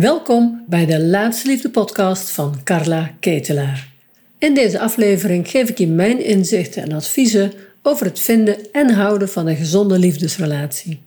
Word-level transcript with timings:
Welkom 0.00 0.64
bij 0.66 0.86
de 0.86 1.00
Laatste 1.00 1.48
Liefde 1.48 1.70
podcast 1.70 2.30
van 2.30 2.62
Carla 2.64 3.10
Ketelaar. 3.20 3.92
In 4.38 4.54
deze 4.54 4.80
aflevering 4.80 5.48
geef 5.48 5.68
ik 5.68 5.78
je 5.78 5.86
mijn 5.86 6.24
inzichten 6.24 6.82
en 6.82 6.92
adviezen 6.92 7.52
over 7.82 8.06
het 8.06 8.20
vinden 8.20 8.72
en 8.72 8.90
houden 8.90 9.28
van 9.28 9.46
een 9.46 9.56
gezonde 9.56 9.98
liefdesrelatie. 9.98 11.02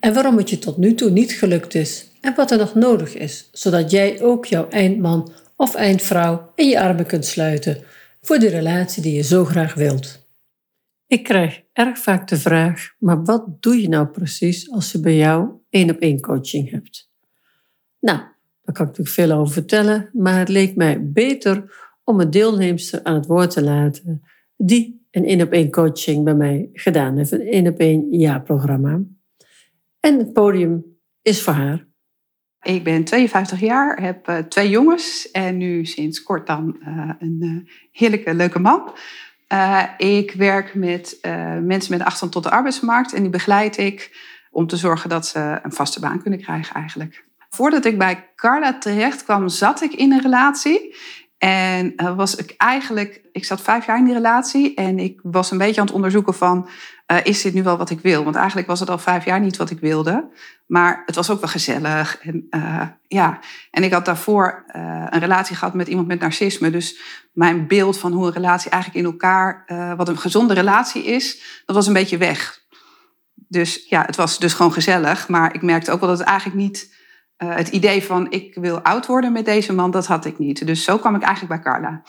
En 0.00 0.14
waarom 0.14 0.36
het 0.36 0.50
je 0.50 0.58
tot 0.58 0.76
nu 0.76 0.94
toe 0.94 1.10
niet 1.10 1.32
gelukt 1.32 1.74
is 1.74 2.10
en 2.20 2.34
wat 2.34 2.50
er 2.50 2.58
nog 2.58 2.74
nodig 2.74 3.14
is, 3.14 3.48
zodat 3.52 3.90
jij 3.90 4.22
ook 4.22 4.46
jouw 4.46 4.68
eindman 4.68 5.32
of 5.56 5.74
eindvrouw 5.74 6.52
in 6.54 6.68
je 6.68 6.80
armen 6.80 7.06
kunt 7.06 7.24
sluiten 7.24 7.84
voor 8.20 8.38
de 8.38 8.48
relatie 8.48 9.02
die 9.02 9.14
je 9.14 9.22
zo 9.22 9.44
graag 9.44 9.74
wilt. 9.74 10.26
Ik 11.06 11.22
krijg 11.22 11.62
erg 11.72 11.98
vaak 11.98 12.28
de 12.28 12.36
vraag: 12.36 12.94
maar 12.98 13.24
wat 13.24 13.62
doe 13.62 13.80
je 13.80 13.88
nou 13.88 14.06
precies 14.06 14.70
als 14.70 14.92
je 14.92 15.00
bij 15.00 15.16
jou 15.16 15.50
één 15.70 15.90
op 15.90 15.98
één 15.98 16.20
coaching 16.20 16.70
hebt? 16.70 17.12
Nou, 18.00 18.32
daar 18.64 18.74
kan 18.74 18.86
ik 18.86 18.96
natuurlijk 18.96 19.08
veel 19.08 19.38
over 19.38 19.52
vertellen, 19.52 20.10
maar 20.12 20.38
het 20.38 20.48
leek 20.48 20.76
mij 20.76 21.10
beter 21.10 21.74
om 22.04 22.20
een 22.20 22.30
deelnemster 22.30 23.00
aan 23.02 23.14
het 23.14 23.26
woord 23.26 23.50
te 23.50 23.62
laten 23.62 24.22
die 24.56 25.06
een 25.10 25.24
één 25.24 25.42
op 25.42 25.52
één 25.52 25.70
coaching 25.70 26.24
bij 26.24 26.34
mij 26.34 26.68
gedaan 26.72 27.16
heeft, 27.16 27.32
een 27.32 27.46
één 27.46 27.66
op 27.66 27.78
één 27.78 28.06
jaarprogramma. 28.10 29.00
En 30.00 30.18
het 30.18 30.32
podium 30.32 30.84
is 31.22 31.42
voor 31.42 31.52
haar. 31.52 31.86
Ik 32.62 32.84
ben 32.84 33.04
52 33.04 33.60
jaar, 33.60 34.02
heb 34.02 34.28
uh, 34.28 34.38
twee 34.38 34.68
jongens 34.68 35.30
en 35.30 35.56
nu 35.56 35.84
sinds 35.84 36.22
kort 36.22 36.46
dan 36.46 36.76
uh, 36.80 37.10
een 37.18 37.38
uh, 37.40 37.70
heerlijke, 37.90 38.34
leuke 38.34 38.58
man. 38.58 38.92
ik 39.96 40.32
werk 40.32 40.74
met 40.74 41.18
mensen 41.62 41.98
met 41.98 42.06
afstand 42.06 42.32
tot 42.32 42.42
de 42.42 42.50
arbeidsmarkt 42.50 43.12
en 43.12 43.22
die 43.22 43.30
begeleid 43.30 43.76
ik 43.76 44.10
om 44.50 44.66
te 44.66 44.76
zorgen 44.76 45.08
dat 45.08 45.26
ze 45.26 45.58
een 45.62 45.72
vaste 45.72 46.00
baan 46.00 46.22
kunnen 46.22 46.40
krijgen 46.40 46.74
eigenlijk. 46.74 47.24
Voordat 47.54 47.84
ik 47.84 47.98
bij 47.98 48.30
Carla 48.36 48.78
terecht 48.78 49.24
kwam, 49.24 49.48
zat 49.48 49.82
ik 49.82 49.92
in 49.92 50.12
een 50.12 50.20
relatie. 50.20 50.96
En 51.38 51.92
uh, 51.96 52.16
was 52.16 52.34
ik 52.34 52.54
eigenlijk, 52.56 53.20
ik 53.32 53.44
zat 53.44 53.60
vijf 53.60 53.86
jaar 53.86 53.98
in 53.98 54.04
die 54.04 54.14
relatie 54.14 54.74
en 54.74 54.98
ik 54.98 55.20
was 55.22 55.50
een 55.50 55.58
beetje 55.58 55.80
aan 55.80 55.86
het 55.86 55.94
onderzoeken 55.94 56.34
van, 56.34 56.68
uh, 57.12 57.18
is 57.22 57.42
dit 57.42 57.54
nu 57.54 57.62
wel 57.62 57.76
wat 57.76 57.90
ik 57.90 58.00
wil? 58.00 58.24
Want 58.24 58.36
eigenlijk 58.36 58.66
was 58.66 58.80
het 58.80 58.90
al 58.90 58.98
vijf 58.98 59.24
jaar 59.24 59.40
niet 59.40 59.56
wat 59.56 59.70
ik 59.70 59.80
wilde, 59.80 60.28
maar 60.66 61.02
het 61.06 61.14
was 61.14 61.30
ook 61.30 61.40
wel 61.40 61.48
gezellig. 61.48 62.18
En, 62.20 62.46
uh, 62.50 62.82
ja. 63.06 63.38
en 63.70 63.82
ik 63.82 63.92
had 63.92 64.04
daarvoor 64.04 64.64
een 65.10 65.20
relatie 65.20 65.56
gehad 65.56 65.74
met 65.74 65.88
iemand 65.88 66.06
met 66.06 66.20
narcisme, 66.20 66.70
dus 66.70 67.00
mijn 67.32 67.66
beeld 67.66 67.98
van 67.98 68.12
hoe 68.12 68.26
een 68.26 68.32
relatie 68.32 68.70
eigenlijk 68.70 69.04
in 69.06 69.12
elkaar, 69.12 69.64
wat 69.96 70.08
een 70.08 70.18
gezonde 70.18 70.54
relatie 70.54 71.04
is, 71.04 71.42
dat 71.66 71.76
was 71.76 71.86
een 71.86 71.92
beetje 71.92 72.18
weg. 72.18 72.62
Dus 73.34 73.86
ja, 73.88 74.02
het 74.06 74.16
was 74.16 74.38
dus 74.38 74.54
gewoon 74.54 74.72
gezellig, 74.72 75.28
maar 75.28 75.54
ik 75.54 75.62
merkte 75.62 75.90
ook 75.90 76.00
wel 76.00 76.08
dat 76.08 76.18
het 76.18 76.28
eigenlijk 76.28 76.58
niet 76.58 76.94
uh, 77.44 77.56
het 77.56 77.68
idee 77.68 78.04
van 78.04 78.30
ik 78.30 78.54
wil 78.54 78.80
oud 78.80 79.06
worden 79.06 79.32
met 79.32 79.44
deze 79.44 79.72
man, 79.72 79.90
dat 79.90 80.06
had 80.06 80.24
ik 80.24 80.38
niet. 80.38 80.66
Dus 80.66 80.84
zo 80.84 80.98
kwam 80.98 81.14
ik 81.14 81.22
eigenlijk 81.22 81.62
bij 81.62 81.72
Carla. 81.72 82.02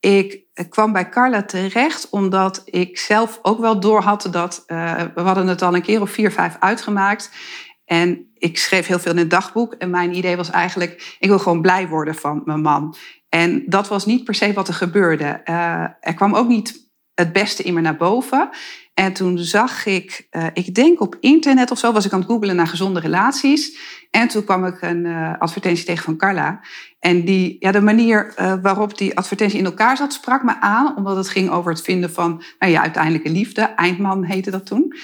Ik 0.00 0.44
kwam 0.68 0.92
bij 0.92 1.08
Carla 1.08 1.42
terecht 1.42 2.08
omdat 2.10 2.62
ik 2.64 2.98
zelf 2.98 3.38
ook 3.42 3.60
wel 3.60 3.80
door 3.80 4.02
had 4.02 4.28
dat 4.30 4.64
uh, 4.66 5.02
we 5.14 5.20
hadden 5.20 5.46
het 5.46 5.62
al 5.62 5.74
een 5.74 5.82
keer 5.82 6.00
of 6.00 6.10
vier, 6.10 6.32
vijf 6.32 6.56
uitgemaakt. 6.60 7.30
En 7.84 8.30
ik 8.34 8.58
schreef 8.58 8.86
heel 8.86 8.98
veel 8.98 9.12
in 9.12 9.18
het 9.18 9.30
dagboek. 9.30 9.72
En 9.72 9.90
mijn 9.90 10.16
idee 10.16 10.36
was 10.36 10.50
eigenlijk, 10.50 11.16
ik 11.18 11.28
wil 11.28 11.38
gewoon 11.38 11.62
blij 11.62 11.88
worden 11.88 12.14
van 12.14 12.42
mijn 12.44 12.60
man. 12.60 12.96
En 13.28 13.62
dat 13.66 13.88
was 13.88 14.06
niet 14.06 14.24
per 14.24 14.34
se 14.34 14.52
wat 14.52 14.68
er 14.68 14.74
gebeurde. 14.74 15.40
Uh, 15.44 15.86
er 16.00 16.14
kwam 16.14 16.34
ook 16.34 16.48
niet 16.48 16.85
het 17.16 17.32
beste 17.32 17.62
in 17.62 17.74
me 17.74 17.80
naar 17.80 17.96
boven. 17.96 18.48
En 18.94 19.12
toen 19.12 19.38
zag 19.38 19.86
ik, 19.86 20.28
uh, 20.30 20.46
ik 20.52 20.74
denk 20.74 21.00
op 21.00 21.16
internet 21.20 21.70
of 21.70 21.78
zo, 21.78 21.92
was 21.92 22.06
ik 22.06 22.12
aan 22.12 22.20
het 22.20 22.28
googelen 22.28 22.56
naar 22.56 22.66
gezonde 22.66 23.00
relaties. 23.00 23.78
En 24.10 24.28
toen 24.28 24.44
kwam 24.44 24.64
ik 24.64 24.82
een 24.82 25.04
uh, 25.04 25.32
advertentie 25.38 25.84
tegen 25.84 26.04
van 26.04 26.16
Carla. 26.16 26.60
En 26.98 27.24
die, 27.24 27.56
ja, 27.58 27.72
de 27.72 27.80
manier 27.80 28.34
uh, 28.38 28.54
waarop 28.62 28.98
die 28.98 29.16
advertentie 29.16 29.58
in 29.58 29.64
elkaar 29.64 29.96
zat, 29.96 30.12
sprak 30.12 30.42
me 30.42 30.60
aan. 30.60 30.96
Omdat 30.96 31.16
het 31.16 31.28
ging 31.28 31.50
over 31.50 31.70
het 31.72 31.82
vinden 31.82 32.12
van, 32.12 32.42
nou 32.58 32.72
ja, 32.72 32.82
uiteindelijke 32.82 33.30
liefde. 33.30 33.60
Eindman 33.62 34.24
heette 34.24 34.50
dat 34.50 34.66
toen. 34.66 34.94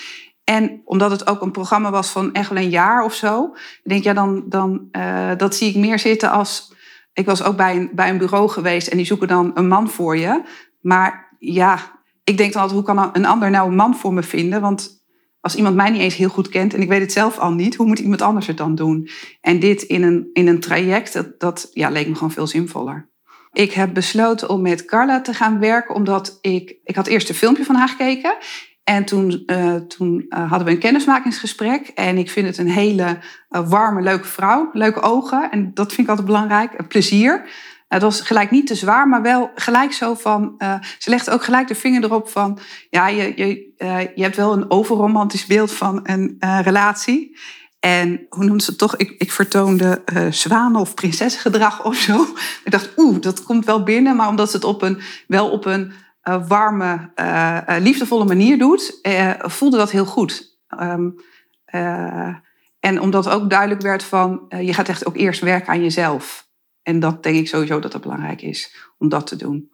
En 0.45 0.81
omdat 0.85 1.11
het 1.11 1.27
ook 1.27 1.43
een 1.43 1.51
programma 1.51 1.91
was 1.91 2.11
van 2.11 2.33
echt 2.33 2.49
wel 2.49 2.63
een 2.63 2.71
jaar 2.71 3.05
of 3.05 3.15
zo. 3.15 3.57
Denk, 3.83 4.05
ja, 4.05 4.13
dan, 4.13 4.45
dan 4.49 4.89
dat 5.37 5.57
zie 5.57 5.69
ik 5.69 5.77
meer 5.77 5.99
zitten 5.99 6.31
als... 6.31 6.75
Ik 7.13 7.27
was 7.27 7.43
ook 7.43 7.57
bij 7.57 7.77
een, 7.77 7.91
bij 7.93 8.09
een 8.09 8.19
bureau 8.19 8.49
geweest 8.49 8.87
en 8.87 8.97
die 8.97 9.07
zoeken 9.07 9.29
dan 9.29 9.51
een 9.55 9.69
man 9.69 9.91
voor 9.91 10.17
je. 10.17 10.43
Maar 10.81 11.37
ja, 11.39 12.01
ik 12.25 12.37
denk 12.37 12.53
dan 12.53 12.63
altijd, 12.63 12.81
hoe 12.81 12.95
kan 12.95 13.11
een 13.13 13.27
ander 13.27 13.51
nou 13.51 13.69
een 13.69 13.77
man 13.77 13.97
voor 13.97 14.13
me 14.13 14.23
vinden? 14.23 14.61
Want 14.61 15.05
als 15.41 15.55
iemand 15.55 15.77
mij 15.77 15.91
niet 15.91 16.01
eens 16.01 16.15
heel 16.15 16.29
goed 16.29 16.49
kent 16.49 16.75
en 16.75 16.81
ik 16.81 16.89
weet 16.89 17.01
het 17.01 17.13
zelf 17.13 17.39
al 17.39 17.53
niet, 17.53 17.75
hoe 17.75 17.87
moet 17.87 17.99
iemand 17.99 18.23
anders 18.23 18.47
het 18.47 18.57
dan 18.57 18.75
doen? 18.75 19.09
En 19.41 19.59
dit 19.59 19.83
in 19.83 20.03
een, 20.03 20.31
in 20.33 20.47
een 20.47 20.61
traject, 20.61 21.13
dat, 21.13 21.41
dat 21.41 21.71
ja, 21.73 21.91
leek 21.91 22.09
me 22.09 22.15
gewoon 22.15 22.33
veel 22.33 22.47
zinvoller. 22.47 23.11
Ik 23.53 23.73
heb 23.73 23.95
besloten 23.95 24.49
om 24.49 24.63
met 24.63 24.85
Carla 24.85 25.21
te 25.21 25.35
gaan 25.35 25.59
werken, 25.59 25.95
omdat 25.95 26.39
ik, 26.41 26.77
ik 26.85 26.97
had 26.97 27.07
eerst 27.07 27.29
een 27.29 27.35
filmpje 27.35 27.65
van 27.65 27.75
haar 27.75 27.89
gekeken. 27.89 28.37
En 28.85 29.05
toen, 29.05 29.43
uh, 29.47 29.75
toen 29.75 30.27
uh, 30.29 30.51
hadden 30.51 30.67
we 30.67 30.73
een 30.73 30.79
kennismakingsgesprek. 30.79 31.89
En 31.89 32.19
ik 32.19 32.31
vind 32.31 32.47
het 32.47 32.59
een 32.59 32.71
hele 32.71 33.19
uh, 33.51 33.69
warme, 33.69 34.03
leuke 34.03 34.29
vrouw. 34.29 34.71
Leuke 34.73 35.01
ogen. 35.01 35.51
En 35.51 35.71
dat 35.75 35.89
vind 35.89 36.01
ik 36.01 36.09
altijd 36.09 36.27
belangrijk. 36.27 36.89
Plezier. 36.89 37.49
Het 37.93 38.03
was 38.03 38.21
gelijk 38.21 38.51
niet 38.51 38.67
te 38.67 38.75
zwaar, 38.75 39.09
maar 39.09 39.23
wel 39.23 39.51
gelijk 39.55 39.93
zo 39.93 40.15
van. 40.15 40.55
Uh, 40.59 40.75
ze 40.99 41.11
legde 41.11 41.31
ook 41.31 41.45
gelijk 41.45 41.69
de 41.69 41.75
vinger 41.75 42.05
erop 42.05 42.29
van. 42.29 42.59
Ja, 42.91 43.09
je, 43.09 43.33
je, 43.37 43.75
uh, 43.79 44.01
je 44.15 44.23
hebt 44.23 44.37
wel 44.37 44.53
een 44.53 44.71
overromantisch 44.71 45.47
beeld 45.47 45.73
van 45.73 46.01
een 46.03 46.37
uh, 46.41 46.59
relatie. 46.63 47.39
En 47.81 48.27
hoe 48.29 48.45
noemt 48.45 48.63
ze 48.63 48.71
het 48.71 48.79
toch? 48.79 48.97
Ik, 48.97 49.15
ik 49.19 49.33
vertoonde 49.33 50.03
zwanen- 50.31 50.81
of 50.81 50.95
prinsessengedrag 50.95 51.85
of 51.85 51.97
zo. 51.97 52.27
Ik 52.65 52.71
dacht, 52.71 52.91
oeh, 52.97 53.21
dat 53.21 53.43
komt 53.43 53.65
wel 53.65 53.83
binnen. 53.83 54.17
Maar 54.17 54.29
omdat 54.29 54.51
ze 54.51 54.57
het 54.57 54.65
op 54.65 54.83
een, 54.83 55.01
wel 55.27 55.51
op 55.51 55.65
een 55.65 55.93
warme, 56.49 57.11
liefdevolle 57.81 58.25
manier 58.25 58.59
doet, 58.59 59.01
voelde 59.39 59.77
dat 59.77 59.91
heel 59.91 60.07
goed. 60.07 60.59
Um, 60.81 61.15
en 62.81 63.01
omdat 63.01 63.29
ook 63.29 63.51
duidelijk 63.51 63.81
werd 63.81 64.05
van, 64.05 64.45
je 64.49 64.75
gaat 64.75 64.89
echt 64.89 65.07
ook 65.07 65.17
eerst 65.17 65.41
werken 65.41 65.73
aan 65.73 65.83
jezelf. 65.83 66.51
En 66.83 67.01
dat 67.01 67.23
denk 67.23 67.37
ik 67.37 67.49
sowieso 67.49 67.79
dat 67.79 67.93
het 67.93 68.03
belangrijk 68.03 68.43
is 68.43 68.93
om 68.99 69.09
dat 69.09 69.27
te 69.27 69.37
doen. 69.37 69.71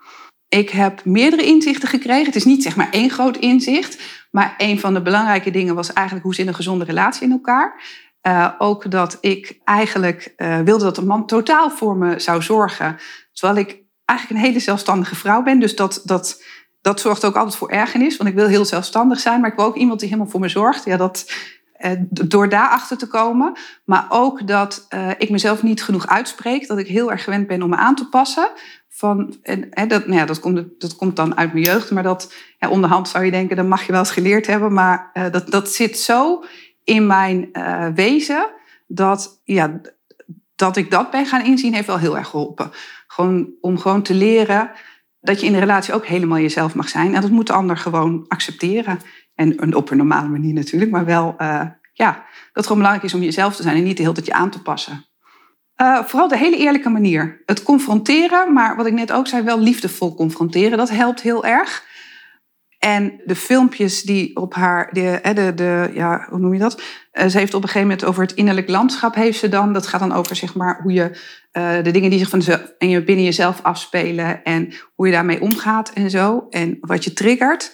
Ik 0.48 0.70
heb 0.70 1.04
meerdere 1.04 1.44
inzichten 1.44 1.88
gekregen. 1.88 2.26
Het 2.26 2.36
is 2.36 2.44
niet 2.44 2.62
zeg 2.62 2.76
maar 2.76 2.90
één 2.90 3.10
groot 3.10 3.36
inzicht. 3.36 4.26
Maar 4.30 4.54
een 4.56 4.80
van 4.80 4.94
de 4.94 5.02
belangrijke 5.02 5.50
dingen 5.50 5.74
was 5.74 5.92
eigenlijk 5.92 6.26
hoe 6.26 6.34
zit 6.34 6.46
een 6.46 6.54
gezonde 6.54 6.84
relatie 6.84 7.22
in 7.22 7.32
elkaar. 7.32 7.82
Uh, 8.22 8.50
ook 8.58 8.90
dat 8.90 9.18
ik 9.20 9.60
eigenlijk 9.64 10.34
uh, 10.36 10.60
wilde 10.60 10.84
dat 10.84 10.96
een 10.96 11.06
man 11.06 11.26
totaal 11.26 11.70
voor 11.70 11.96
me 11.96 12.18
zou 12.18 12.42
zorgen. 12.42 12.96
Terwijl 13.32 13.58
ik 13.58 13.82
eigenlijk 14.04 14.40
een 14.40 14.46
hele 14.46 14.60
zelfstandige 14.60 15.16
vrouw 15.16 15.42
ben. 15.42 15.60
Dus 15.60 15.76
dat, 15.76 16.02
dat, 16.04 16.42
dat 16.80 17.00
zorgt 17.00 17.24
ook 17.24 17.36
altijd 17.36 17.56
voor 17.56 17.70
ergernis. 17.70 18.16
Want 18.16 18.30
ik 18.30 18.36
wil 18.36 18.46
heel 18.46 18.64
zelfstandig 18.64 19.20
zijn. 19.20 19.40
Maar 19.40 19.50
ik 19.50 19.56
wil 19.56 19.64
ook 19.64 19.76
iemand 19.76 20.00
die 20.00 20.08
helemaal 20.08 20.30
voor 20.30 20.40
me 20.40 20.48
zorgt. 20.48 20.84
Ja, 20.84 20.96
dat, 20.96 21.32
door 22.10 22.48
daarachter 22.48 22.98
te 22.98 23.06
komen. 23.06 23.52
Maar 23.84 24.06
ook 24.08 24.46
dat 24.46 24.86
uh, 24.94 25.10
ik 25.18 25.30
mezelf 25.30 25.62
niet 25.62 25.82
genoeg 25.82 26.06
uitspreek. 26.06 26.66
Dat 26.66 26.78
ik 26.78 26.86
heel 26.86 27.10
erg 27.10 27.24
gewend 27.24 27.46
ben 27.46 27.62
om 27.62 27.70
me 27.70 27.76
aan 27.76 27.94
te 27.94 28.08
passen. 28.08 28.50
Van, 28.88 29.36
en, 29.42 29.66
hè, 29.70 29.86
dat, 29.86 30.06
nou 30.06 30.18
ja, 30.18 30.24
dat, 30.24 30.40
komt, 30.40 30.80
dat 30.80 30.96
komt 30.96 31.16
dan 31.16 31.36
uit 31.36 31.52
mijn 31.52 31.64
jeugd. 31.64 31.90
Maar 31.90 32.02
dat 32.02 32.34
onderhand 32.68 33.08
zou 33.08 33.24
je 33.24 33.30
denken, 33.30 33.56
dat 33.56 33.66
mag 33.66 33.86
je 33.86 33.92
wel 33.92 34.00
eens 34.00 34.10
geleerd 34.10 34.46
hebben. 34.46 34.72
Maar 34.72 35.10
uh, 35.14 35.30
dat, 35.30 35.50
dat 35.50 35.68
zit 35.68 35.98
zo 35.98 36.44
in 36.84 37.06
mijn 37.06 37.50
wezen. 37.94 38.46
Dat, 38.86 39.40
ja, 39.44 39.80
dat 40.56 40.76
ik 40.76 40.90
dat 40.90 41.10
ben 41.10 41.26
gaan 41.26 41.44
inzien, 41.44 41.74
heeft 41.74 41.86
wel 41.86 41.98
heel 41.98 42.16
erg 42.16 42.28
geholpen. 42.28 42.70
Gewoon, 43.06 43.48
om 43.60 43.78
gewoon 43.78 44.02
te 44.02 44.14
leren 44.14 44.70
dat 45.20 45.40
je 45.40 45.46
in 45.46 45.52
de 45.52 45.58
relatie 45.58 45.94
ook 45.94 46.06
helemaal 46.06 46.38
jezelf 46.38 46.74
mag 46.74 46.88
zijn. 46.88 47.14
En 47.14 47.20
dat 47.20 47.30
moet 47.30 47.46
de 47.46 47.52
ander 47.52 47.76
gewoon 47.76 48.24
accepteren. 48.28 49.00
En 49.38 49.74
op 49.74 49.90
een 49.90 49.96
normale 49.96 50.28
manier 50.28 50.54
natuurlijk, 50.54 50.90
maar 50.90 51.04
wel 51.04 51.34
uh, 51.38 51.60
ja, 51.92 52.12
dat 52.12 52.52
het 52.52 52.62
gewoon 52.62 52.78
belangrijk 52.78 53.06
is 53.06 53.14
om 53.14 53.22
jezelf 53.22 53.56
te 53.56 53.62
zijn 53.62 53.76
en 53.76 53.82
niet 53.82 53.96
de 53.96 54.02
hele 54.02 54.14
tijd 54.14 54.26
je 54.26 54.32
aan 54.32 54.50
te 54.50 54.62
passen. 54.62 55.06
Uh, 55.82 56.02
vooral 56.04 56.28
de 56.28 56.38
hele 56.38 56.56
eerlijke 56.56 56.88
manier. 56.88 57.42
Het 57.46 57.62
confronteren, 57.62 58.52
maar 58.52 58.76
wat 58.76 58.86
ik 58.86 58.92
net 58.92 59.12
ook 59.12 59.26
zei, 59.26 59.42
wel 59.42 59.60
liefdevol 59.60 60.14
confronteren, 60.14 60.78
dat 60.78 60.90
helpt 60.90 61.20
heel 61.20 61.44
erg. 61.44 61.84
En 62.78 63.20
de 63.24 63.36
filmpjes 63.36 64.02
die 64.02 64.36
op 64.36 64.54
haar, 64.54 64.92
de, 64.92 65.20
de, 65.34 65.52
de, 65.54 65.90
ja, 65.94 66.26
hoe 66.30 66.38
noem 66.38 66.52
je 66.52 66.58
dat? 66.58 66.82
Uh, 67.12 67.26
ze 67.26 67.38
heeft 67.38 67.54
op 67.54 67.62
een 67.62 67.68
gegeven 67.68 67.88
moment 67.88 68.06
over 68.06 68.22
het 68.22 68.34
innerlijk 68.34 68.68
landschap, 68.68 69.14
heeft 69.14 69.38
ze 69.38 69.48
dan. 69.48 69.72
Dat 69.72 69.86
gaat 69.86 70.00
dan 70.00 70.12
over 70.12 70.36
zeg 70.36 70.54
maar, 70.54 70.80
hoe 70.82 70.92
je 70.92 71.36
de 71.82 71.90
dingen 71.90 72.10
die 72.10 72.18
zich 72.18 72.28
van 72.28 72.42
je 72.78 73.04
binnen 73.04 73.24
jezelf 73.24 73.62
afspelen 73.62 74.44
en 74.44 74.72
hoe 74.94 75.06
je 75.06 75.12
daarmee 75.12 75.40
omgaat 75.40 75.90
en 75.90 76.10
zo. 76.10 76.46
En 76.50 76.78
wat 76.80 77.04
je 77.04 77.12
triggert 77.12 77.72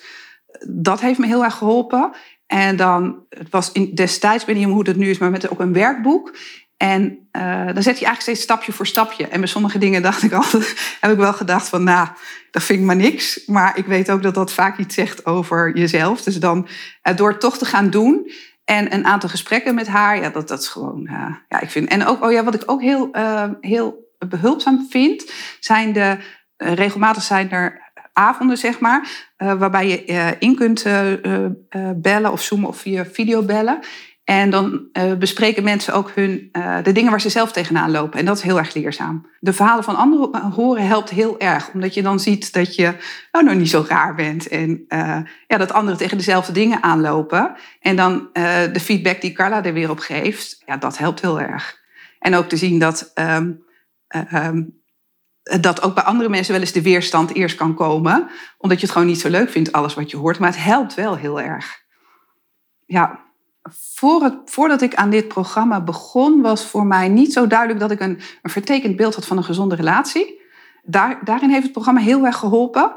dat 0.68 1.00
heeft 1.00 1.18
me 1.18 1.26
heel 1.26 1.44
erg 1.44 1.54
geholpen. 1.54 2.10
En 2.46 2.76
dan, 2.76 3.24
het 3.28 3.50
was 3.50 3.72
in, 3.72 3.94
destijds, 3.94 4.44
weet 4.44 4.56
niet 4.56 4.66
hoe 4.66 4.88
het 4.88 4.96
nu 4.96 5.10
is, 5.10 5.18
maar 5.18 5.30
met 5.30 5.50
ook 5.50 5.60
een 5.60 5.72
werkboek. 5.72 6.36
En 6.76 7.28
uh, 7.32 7.66
dan 7.66 7.82
zet 7.82 7.98
je 7.98 8.04
eigenlijk 8.04 8.20
steeds 8.20 8.42
stapje 8.42 8.72
voor 8.72 8.86
stapje. 8.86 9.28
En 9.28 9.40
bij 9.40 9.48
sommige 9.48 9.78
dingen 9.78 10.02
dacht 10.02 10.22
ik 10.22 10.32
altijd, 10.32 10.74
heb 11.00 11.10
ik 11.10 11.16
wel 11.16 11.32
gedacht 11.32 11.68
van, 11.68 11.84
nou, 11.84 12.08
dat 12.50 12.62
vind 12.62 12.78
ik 12.78 12.84
maar 12.84 12.96
niks. 12.96 13.46
Maar 13.46 13.78
ik 13.78 13.86
weet 13.86 14.10
ook 14.10 14.22
dat 14.22 14.34
dat 14.34 14.52
vaak 14.52 14.78
iets 14.78 14.94
zegt 14.94 15.26
over 15.26 15.76
jezelf. 15.76 16.22
Dus 16.22 16.40
dan, 16.40 16.68
uh, 17.08 17.16
door 17.16 17.30
het 17.30 17.40
toch 17.40 17.58
te 17.58 17.64
gaan 17.64 17.90
doen 17.90 18.30
En 18.64 18.94
een 18.94 19.04
aantal 19.04 19.28
gesprekken 19.28 19.74
met 19.74 19.86
haar, 19.86 20.16
ja, 20.16 20.30
dat, 20.30 20.48
dat 20.48 20.60
is 20.60 20.68
gewoon, 20.68 21.08
uh, 21.10 21.34
ja, 21.48 21.60
ik 21.60 21.70
vind. 21.70 21.88
En 21.88 22.06
ook, 22.06 22.24
oh 22.24 22.32
ja, 22.32 22.44
wat 22.44 22.54
ik 22.54 22.62
ook 22.66 22.80
heel, 22.80 23.08
heel 23.60 24.12
behulpzaam 24.28 24.86
vind, 24.90 25.30
zijn 25.60 25.92
de, 25.92 26.18
regelmatig 26.56 27.22
zijn 27.22 27.50
er 27.50 27.83
avonden, 28.14 28.58
zeg 28.58 28.78
maar, 28.80 29.08
waarbij 29.36 29.88
je 29.88 30.36
in 30.38 30.56
kunt 30.56 30.86
bellen 31.96 32.32
of 32.32 32.42
zoomen 32.42 32.68
of 32.68 32.76
via 32.76 33.04
video 33.06 33.42
bellen. 33.42 33.78
En 34.24 34.50
dan 34.50 34.88
bespreken 35.18 35.64
mensen 35.64 35.94
ook 35.94 36.10
hun, 36.14 36.48
de 36.82 36.92
dingen 36.92 37.10
waar 37.10 37.20
ze 37.20 37.28
zelf 37.28 37.52
tegenaan 37.52 37.90
lopen. 37.90 38.18
En 38.18 38.24
dat 38.24 38.36
is 38.36 38.42
heel 38.42 38.58
erg 38.58 38.74
leerzaam. 38.74 39.26
De 39.40 39.52
verhalen 39.52 39.84
van 39.84 39.96
anderen 39.96 40.50
horen 40.50 40.86
helpt 40.86 41.10
heel 41.10 41.40
erg. 41.40 41.70
Omdat 41.72 41.94
je 41.94 42.02
dan 42.02 42.20
ziet 42.20 42.52
dat 42.52 42.74
je 42.74 42.94
nou, 43.32 43.44
nog 43.44 43.54
niet 43.54 43.70
zo 43.70 43.84
raar 43.88 44.14
bent. 44.14 44.48
En 44.48 44.84
ja, 45.46 45.56
dat 45.56 45.72
anderen 45.72 45.98
tegen 45.98 46.16
dezelfde 46.16 46.52
dingen 46.52 46.82
aanlopen. 46.82 47.54
En 47.80 47.96
dan 47.96 48.28
de 48.72 48.80
feedback 48.80 49.20
die 49.20 49.32
Carla 49.32 49.64
er 49.64 49.72
weer 49.72 49.90
op 49.90 49.98
geeft. 49.98 50.62
Ja, 50.66 50.76
dat 50.76 50.98
helpt 50.98 51.20
heel 51.20 51.40
erg. 51.40 51.82
En 52.18 52.34
ook 52.34 52.48
te 52.48 52.56
zien 52.56 52.78
dat, 52.78 53.12
um, 53.14 53.64
um, 54.34 54.82
dat 55.44 55.82
ook 55.82 55.94
bij 55.94 56.04
andere 56.04 56.28
mensen 56.28 56.52
wel 56.52 56.60
eens 56.60 56.72
de 56.72 56.82
weerstand 56.82 57.34
eerst 57.34 57.56
kan 57.56 57.74
komen. 57.74 58.30
Omdat 58.58 58.78
je 58.78 58.84
het 58.84 58.94
gewoon 58.94 59.08
niet 59.08 59.20
zo 59.20 59.28
leuk 59.28 59.50
vindt, 59.50 59.72
alles 59.72 59.94
wat 59.94 60.10
je 60.10 60.16
hoort. 60.16 60.38
Maar 60.38 60.48
het 60.48 60.64
helpt 60.64 60.94
wel 60.94 61.16
heel 61.16 61.40
erg. 61.40 61.82
Ja, 62.86 63.20
voor 63.70 64.42
voordat 64.44 64.82
ik 64.82 64.94
aan 64.94 65.10
dit 65.10 65.28
programma 65.28 65.80
begon, 65.80 66.42
was 66.42 66.66
voor 66.66 66.86
mij 66.86 67.08
niet 67.08 67.32
zo 67.32 67.46
duidelijk 67.46 67.80
dat 67.80 67.90
ik 67.90 68.00
een, 68.00 68.20
een 68.42 68.50
vertekend 68.50 68.96
beeld 68.96 69.14
had 69.14 69.26
van 69.26 69.36
een 69.36 69.44
gezonde 69.44 69.74
relatie. 69.74 70.42
Daar, 70.82 71.20
daarin 71.24 71.50
heeft 71.50 71.62
het 71.62 71.72
programma 71.72 72.00
heel 72.00 72.24
erg 72.24 72.36
geholpen. 72.36 72.96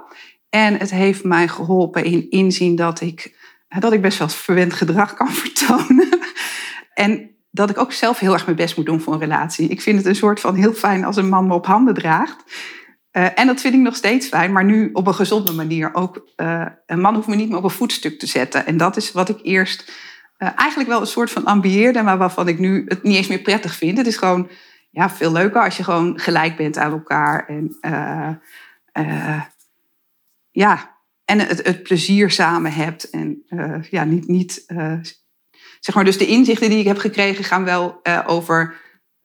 En 0.50 0.78
het 0.78 0.92
heeft 0.92 1.24
mij 1.24 1.48
geholpen 1.48 2.04
in 2.04 2.30
inzien 2.30 2.76
dat 2.76 3.02
ik, 3.02 3.36
dat 3.80 3.94
ik 3.94 4.02
best 4.02 4.18
wel 4.18 4.30
verwend 4.30 4.74
gedrag 4.74 5.14
kan 5.14 5.32
vertonen. 5.44 6.20
en 6.94 7.37
dat 7.57 7.69
ik 7.69 7.77
ook 7.77 7.92
zelf 7.92 8.19
heel 8.19 8.33
erg 8.33 8.45
mijn 8.45 8.57
best 8.57 8.77
moet 8.77 8.86
doen 8.86 9.01
voor 9.01 9.13
een 9.13 9.19
relatie. 9.19 9.69
Ik 9.69 9.81
vind 9.81 9.98
het 9.98 10.06
een 10.06 10.15
soort 10.15 10.39
van 10.39 10.56
heel 10.56 10.74
fijn 10.74 11.06
als 11.06 11.15
een 11.15 11.30
man 11.30 11.48
me 11.48 11.54
op 11.54 11.65
handen 11.65 11.94
draagt. 11.94 12.44
Uh, 13.12 13.39
en 13.39 13.48
dat 13.48 13.62
vind 13.62 13.74
ik 13.74 13.80
nog 13.80 13.95
steeds 13.95 14.27
fijn, 14.27 14.51
maar 14.51 14.63
nu 14.63 14.89
op 14.94 15.07
een 15.07 15.13
gezonde 15.13 15.51
manier. 15.51 15.94
Ook 15.94 16.30
uh, 16.36 16.65
een 16.86 17.00
man 17.00 17.15
hoeft 17.15 17.27
me 17.27 17.36
niet 17.36 17.50
meer 17.50 17.57
op 17.57 17.63
een 17.63 17.69
voetstuk 17.69 18.19
te 18.19 18.25
zetten. 18.25 18.65
En 18.65 18.77
dat 18.77 18.98
is 18.98 19.12
wat 19.12 19.30
ik 19.30 19.39
eerst 19.42 19.92
uh, 20.38 20.50
eigenlijk 20.56 20.89
wel 20.89 21.01
een 21.01 21.07
soort 21.07 21.31
van 21.31 21.45
ambieerde, 21.45 22.01
maar 22.01 22.18
waarvan 22.18 22.48
ik 22.48 22.59
nu 22.59 22.86
het 22.88 23.04
niet 23.04 23.15
eens 23.15 23.27
meer 23.27 23.42
prettig 23.42 23.75
vind. 23.75 23.98
Het 23.98 24.07
is 24.07 24.18
gewoon 24.18 24.50
ja, 24.89 25.09
veel 25.09 25.31
leuker 25.31 25.63
als 25.63 25.77
je 25.77 25.83
gewoon 25.83 26.19
gelijk 26.19 26.57
bent 26.57 26.77
aan 26.77 26.92
elkaar. 26.92 27.48
En, 27.48 27.77
ja, 30.51 30.98
en 31.25 31.39
het, 31.39 31.65
het, 31.65 31.83
plezier 31.83 32.31
samen 32.31 32.74
hebt. 32.74 33.09
En 33.09 33.44
ja, 33.89 34.04
niet, 34.04 34.27
niet 34.27 34.65
zeg 35.80 35.96
maar, 35.96 36.06
dus 36.06 36.18
de 36.18 36.28
inzichten 36.28 36.70
die 36.70 36.80
ik 36.80 36.86
heb 36.86 36.98
gekregen 36.98 37.44
gaan 37.44 37.64
wel 37.64 38.02
over 38.26 38.76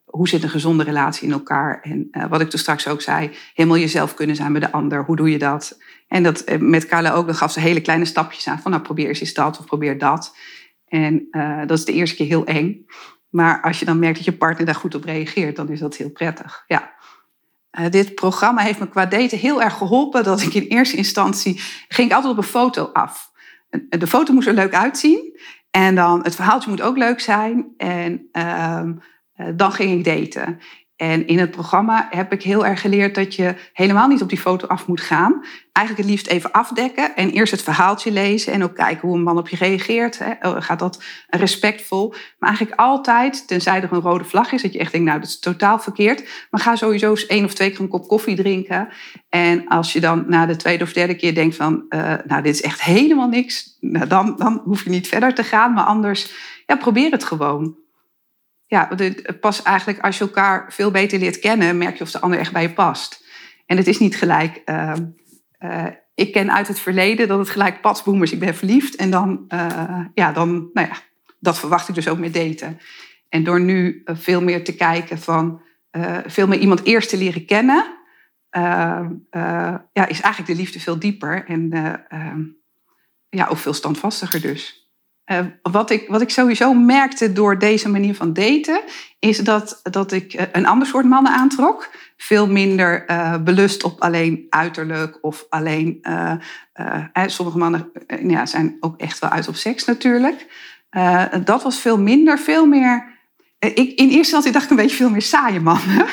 hoe 0.05 0.29
zit 0.29 0.43
een 0.43 0.49
gezonde 0.49 0.85
relatie 0.85 1.27
in 1.27 1.33
elkaar. 1.33 1.81
En 1.83 2.29
wat 2.29 2.41
ik 2.41 2.51
toen 2.51 2.59
straks 2.59 2.89
ook 2.89 3.01
zei, 3.01 3.31
helemaal 3.55 3.79
jezelf 3.79 4.15
kunnen 4.15 4.37
zijn 4.37 4.53
met 4.53 4.63
de 4.63 4.73
ander. 4.73 5.05
Hoe 5.05 5.17
doe 5.17 5.31
je 5.31 5.39
dat? 5.39 5.79
En 6.09 6.23
dat 6.23 6.45
met 6.59 6.87
Carla 6.87 7.13
ook, 7.13 7.27
dan 7.27 7.35
gaf 7.35 7.53
ze 7.53 7.61
hele 7.61 7.81
kleine 7.81 8.05
stapjes 8.05 8.49
aan. 8.49 8.61
Van 8.61 8.71
nou, 8.71 8.83
probeer 8.83 9.09
eens 9.09 9.35
dat 9.35 9.59
of 9.59 9.67
probeer 9.67 9.99
dat. 9.99 10.37
En 10.89 11.29
dat 11.67 11.79
is 11.79 11.85
de 11.85 11.93
eerste 11.93 12.17
keer 12.17 12.27
heel 12.27 12.45
eng. 12.45 12.87
Maar 13.31 13.63
als 13.63 13.79
je 13.79 13.85
dan 13.85 13.99
merkt 13.99 14.17
dat 14.17 14.25
je 14.25 14.33
partner 14.33 14.67
daar 14.67 14.75
goed 14.75 14.95
op 14.95 15.05
reageert, 15.05 15.57
dan 15.57 15.69
is 15.69 15.81
dat 15.81 15.97
heel 15.97 16.11
prettig. 16.11 16.65
Ja. 16.67 16.93
Dit 17.91 18.15
programma 18.15 18.63
heeft 18.63 18.79
me 18.79 18.89
qua 18.89 19.07
daten 19.07 19.39
heel 19.39 19.63
erg 19.63 19.77
geholpen. 19.77 20.25
Dat 20.25 20.43
ik 20.43 20.55
in 20.55 20.63
eerste 20.63 20.97
instantie 20.97 21.61
ging 21.89 22.09
ik 22.09 22.15
altijd 22.15 22.33
op 22.33 22.39
een 22.39 22.45
foto 22.45 22.91
af. 22.93 23.31
De 23.89 24.07
foto 24.07 24.33
moest 24.33 24.47
er 24.47 24.55
leuk 24.55 24.75
uitzien. 24.75 25.41
En 25.73 25.95
dan 25.95 26.23
het 26.23 26.35
verhaaltje 26.35 26.71
moet 26.71 26.83
ook 26.83 26.97
leuk 26.97 27.21
zijn. 27.21 27.75
En 27.77 28.29
uh, 28.33 28.83
dan 29.55 29.73
ging 29.73 29.99
ik 29.99 30.05
daten. 30.05 30.59
En 31.03 31.27
in 31.27 31.39
het 31.39 31.51
programma 31.51 32.09
heb 32.11 32.33
ik 32.33 32.43
heel 32.43 32.67
erg 32.67 32.81
geleerd 32.81 33.15
dat 33.15 33.35
je 33.35 33.55
helemaal 33.73 34.09
niet 34.09 34.23
op 34.23 34.29
die 34.29 34.39
foto 34.39 34.67
af 34.67 34.87
moet 34.87 35.01
gaan. 35.01 35.45
Eigenlijk 35.73 36.07
het 36.07 36.17
liefst 36.17 36.27
even 36.27 36.53
afdekken 36.53 37.17
en 37.17 37.31
eerst 37.31 37.53
het 37.53 37.63
verhaaltje 37.63 38.13
lezen 38.13 38.53
en 38.53 38.63
ook 38.63 38.75
kijken 38.75 39.09
hoe 39.09 39.17
een 39.17 39.23
man 39.23 39.39
op 39.39 39.49
je 39.49 39.57
reageert. 39.57 40.21
Oh, 40.43 40.57
gaat 40.59 40.79
dat 40.79 41.03
respectvol? 41.29 42.15
Maar 42.39 42.49
eigenlijk 42.49 42.81
altijd, 42.81 43.49
tenzij 43.49 43.83
er 43.83 43.93
een 43.93 44.01
rode 44.01 44.25
vlag 44.25 44.53
is, 44.53 44.63
dat 44.63 44.73
je 44.73 44.79
echt 44.79 44.93
denkt, 44.93 45.07
nou 45.07 45.21
dat 45.21 45.29
is 45.29 45.39
totaal 45.39 45.79
verkeerd. 45.79 46.47
Maar 46.51 46.61
ga 46.61 46.77
sowieso 46.77 47.11
eens 47.11 47.27
één 47.27 47.45
of 47.45 47.55
twee 47.55 47.71
keer 47.71 47.81
een 47.81 47.89
kop 47.89 48.09
koffie 48.09 48.37
drinken. 48.37 48.89
En 49.29 49.69
als 49.69 49.93
je 49.93 50.01
dan 50.01 50.25
na 50.27 50.47
de 50.47 50.57
tweede 50.57 50.85
of 50.85 50.93
derde 50.93 51.15
keer 51.15 51.35
denkt 51.35 51.57
van, 51.57 51.85
uh, 51.89 52.15
nou 52.27 52.43
dit 52.43 52.55
is 52.55 52.63
echt 52.63 52.83
helemaal 52.83 53.29
niks, 53.29 53.77
nou, 53.81 54.07
dan, 54.07 54.35
dan 54.37 54.61
hoef 54.65 54.85
je 54.85 54.91
niet 54.91 55.09
verder 55.09 55.35
te 55.35 55.45
gaan. 55.45 55.73
Maar 55.73 55.85
anders, 55.85 56.33
ja, 56.67 56.77
probeer 56.77 57.11
het 57.11 57.25
gewoon 57.25 57.81
ja, 58.73 58.89
pas 59.41 59.63
eigenlijk 59.63 60.01
als 60.01 60.19
je 60.19 60.25
elkaar 60.25 60.73
veel 60.73 60.91
beter 60.91 61.19
leert 61.19 61.39
kennen, 61.39 61.79
merk 61.79 61.97
je 61.97 62.05
of 62.05 62.11
de 62.11 62.21
ander 62.21 62.39
echt 62.39 62.53
bij 62.53 62.63
je 62.63 62.73
past. 62.73 63.25
En 63.67 63.77
het 63.77 63.87
is 63.87 63.99
niet 63.99 64.17
gelijk. 64.17 64.63
Uh, 64.65 64.93
uh, 65.61 65.87
ik 66.15 66.33
ken 66.33 66.53
uit 66.53 66.69
het 66.69 66.79
verleden 66.79 67.29
dat 67.29 67.39
het 67.39 67.51
gelijk 67.51 67.81
patsboomers, 67.81 68.33
ik 68.33 68.39
ben 68.39 68.55
verliefd. 68.55 68.97
En 68.97 69.11
dan, 69.11 69.45
uh, 69.49 70.05
ja, 70.15 70.33
dan, 70.33 70.71
nou 70.73 70.89
ja, 70.89 70.97
dat 71.41 71.59
verwacht 71.59 71.89
ik 71.89 71.95
dus 71.95 72.09
ook 72.09 72.19
met 72.19 72.35
daten. 72.35 72.81
En 73.29 73.45
door 73.45 73.61
nu 73.61 74.03
veel 74.05 74.43
meer 74.43 74.65
te 74.65 74.75
kijken 74.75 75.19
van, 75.19 75.63
veel 76.27 76.47
meer 76.47 76.59
iemand 76.59 76.85
eerst 76.85 77.09
te 77.09 77.17
leren 77.17 77.47
kennen, 77.47 77.85
ja, 79.93 80.07
is 80.09 80.21
eigenlijk 80.21 80.47
de 80.47 80.55
liefde 80.55 80.81
veel 80.81 80.99
dieper 80.99 81.45
en 81.47 81.73
ehm, 82.09 82.43
ja, 83.29 83.47
ook 83.47 83.59
veel 83.59 83.73
standvastiger 83.73 84.41
dus. 84.41 84.82
Uh, 85.27 85.39
wat, 85.63 85.91
ik, 85.91 86.09
wat 86.09 86.21
ik 86.21 86.31
sowieso 86.31 86.75
merkte 86.75 87.33
door 87.33 87.59
deze 87.59 87.89
manier 87.89 88.15
van 88.15 88.33
daten, 88.33 88.81
is 89.19 89.39
dat, 89.39 89.81
dat 89.83 90.13
ik 90.13 90.33
eh, 90.33 90.47
een 90.53 90.67
ander 90.67 90.87
soort 90.87 91.05
mannen 91.05 91.33
aantrok. 91.33 91.91
Veel 92.17 92.47
minder 92.47 93.11
uh, 93.11 93.37
belust 93.37 93.85
op 93.85 94.01
alleen 94.01 94.47
uiterlijk 94.51 95.19
of 95.21 95.47
alleen. 95.49 96.01
sommige 97.27 97.59
mannen 97.59 97.93
ja, 98.27 98.47
zijn 98.47 98.77
ook 98.81 99.01
echt 99.01 99.19
wel 99.19 99.31
uit 99.31 99.49
op 99.49 99.55
seks 99.55 99.85
natuurlijk. 99.85 100.47
dat 101.45 101.63
was 101.63 101.79
veel 101.79 101.99
minder, 101.99 102.39
veel 102.39 102.67
meer. 102.67 103.19
ik, 103.59 103.77
in 103.77 103.95
eerste 103.97 104.17
instantie 104.17 104.53
dacht 104.53 104.65
ik 104.65 104.71
een 104.71 104.77
beetje 104.77 104.97
veel 104.97 105.11
meer 105.11 105.23
saaie 105.23 105.61
mannen. 105.61 106.07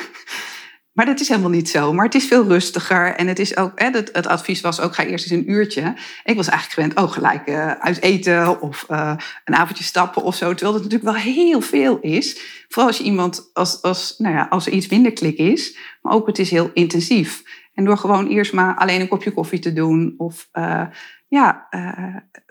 Maar 1.00 1.08
dat 1.08 1.20
is 1.20 1.28
helemaal 1.28 1.50
niet 1.50 1.70
zo. 1.70 1.94
Maar 1.94 2.06
het 2.06 2.16
is 2.16 2.28
veel 2.28 2.48
rustiger. 2.48 3.16
En 3.16 3.28
het, 3.28 3.40
is 3.40 3.58
ook, 3.58 3.72
het, 3.76 4.10
het 4.14 4.28
advies 4.28 4.62
was 4.62 4.80
ook, 4.80 4.96
ga 4.96 5.04
eerst 5.04 5.32
eens 5.32 5.42
een 5.42 5.52
uurtje. 5.52 5.94
Ik 6.24 6.36
was 6.36 6.48
eigenlijk 6.48 6.72
gewend, 6.72 6.96
oh, 6.96 7.12
gelijk 7.12 7.48
uh, 7.48 7.72
uit 7.72 8.02
eten 8.02 8.62
of 8.62 8.86
uh, 8.90 9.14
een 9.46 9.56
avondje 9.56 9.84
stappen 9.84 10.24
of 10.24 10.36
zo. 10.36 10.50
Terwijl 10.54 10.74
het 10.74 10.84
natuurlijk 10.84 11.12
wel 11.12 11.34
heel 11.34 11.62
veel 11.62 12.00
is. 12.00 12.42
Vooral 12.68 12.88
als 12.88 12.98
je 12.98 13.04
iemand, 13.04 13.50
als, 13.54 13.82
als, 13.82 14.16
nou 14.18 14.36
ja, 14.36 14.48
als 14.50 14.66
er 14.66 14.72
iets 14.72 14.88
minder 14.88 15.14
klik 15.14 15.38
is. 15.38 15.78
Maar 16.02 16.14
ook 16.14 16.28
het 16.28 16.40
is 16.40 16.52
heel 16.52 16.72
intensief. 16.74 17.44
En 17.74 17.86
door 17.86 17.98
gewoon 17.98 18.28
eerst 18.28 18.54
maar 18.54 18.76
alleen 18.76 19.02
een 19.02 19.08
kopje 19.08 19.32
koffie 19.32 19.60
te 19.60 19.74
doen. 19.74 20.14
Of 20.18 20.50
uh, 20.54 20.86
ja, 21.28 21.68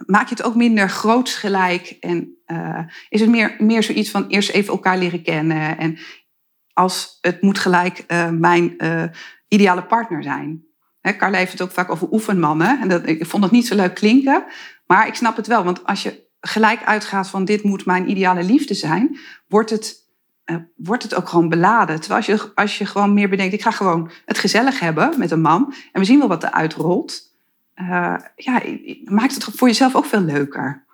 maak 0.07 0.29
je 0.29 0.35
het 0.35 0.43
ook 0.43 0.55
minder 0.55 0.91
groots 0.91 1.35
gelijk. 1.35 1.97
En 2.01 2.37
is 3.09 3.21
het 3.21 3.31
meer, 3.31 3.57
meer 3.59 3.83
zoiets 3.83 4.11
van 4.11 4.27
eerst 4.29 4.51
even 4.51 4.73
elkaar 4.73 4.99
leren 4.99 5.23
kennen. 5.23 5.79
En 5.79 5.99
als 6.79 7.19
het 7.21 7.43
moet 7.43 7.59
gelijk 7.59 8.05
uh, 8.09 8.29
mijn 8.31 8.75
uh, 8.79 9.03
ideale 9.49 9.83
partner 9.83 10.23
zijn. 10.23 10.65
Hè, 11.01 11.37
heeft 11.37 11.53
het 11.53 11.63
ook 11.63 11.71
vaak 11.71 11.91
over 11.91 12.13
oefenmannen. 12.13 12.81
En 12.81 12.89
dat, 12.89 13.07
ik 13.07 13.27
vond 13.27 13.43
dat 13.43 13.53
niet 13.53 13.67
zo 13.67 13.75
leuk 13.75 13.95
klinken. 13.95 14.45
Maar 14.87 15.07
ik 15.07 15.15
snap 15.15 15.37
het 15.37 15.47
wel. 15.47 15.65
Want 15.65 15.85
als 15.85 16.03
je 16.03 16.27
gelijk 16.41 16.85
uitgaat 16.85 17.29
van 17.29 17.45
dit 17.45 17.63
moet 17.63 17.87
mijn 17.87 18.11
ideale 18.11 18.43
liefde 18.43 18.75
zijn, 18.75 19.19
wordt 19.49 19.71
het, 19.71 19.97
uh, 20.47 20.57
wordt 20.77 21.03
het 21.03 21.15
ook 21.15 21.29
gewoon 21.29 21.49
beladen. 21.49 22.01
Terwijl 22.01 22.21
als 22.21 22.27
je, 22.27 22.55
als 22.55 22.79
je 22.79 22.87
gewoon 22.87 23.15
meer 23.15 23.29
bedenkt, 23.29 23.55
ik 23.55 23.63
ga 23.63 23.71
gewoon 23.71 24.11
het 24.25 24.39
gezellig 24.39 24.81
hebben 24.81 25.19
met 25.19 25.31
een 25.31 25.41
man. 25.41 25.75
En 25.93 26.01
we 26.01 26.07
zien 26.07 26.19
wel 26.19 26.29
wat 26.29 26.43
er 26.43 26.51
uitrolt. 26.51 27.23
ja, 28.37 28.63
maakt 29.05 29.35
het 29.35 29.45
voor 29.45 29.69
jezelf 29.69 29.95
ook 29.95 30.05
veel 30.05 30.21
leuker. 30.21 30.87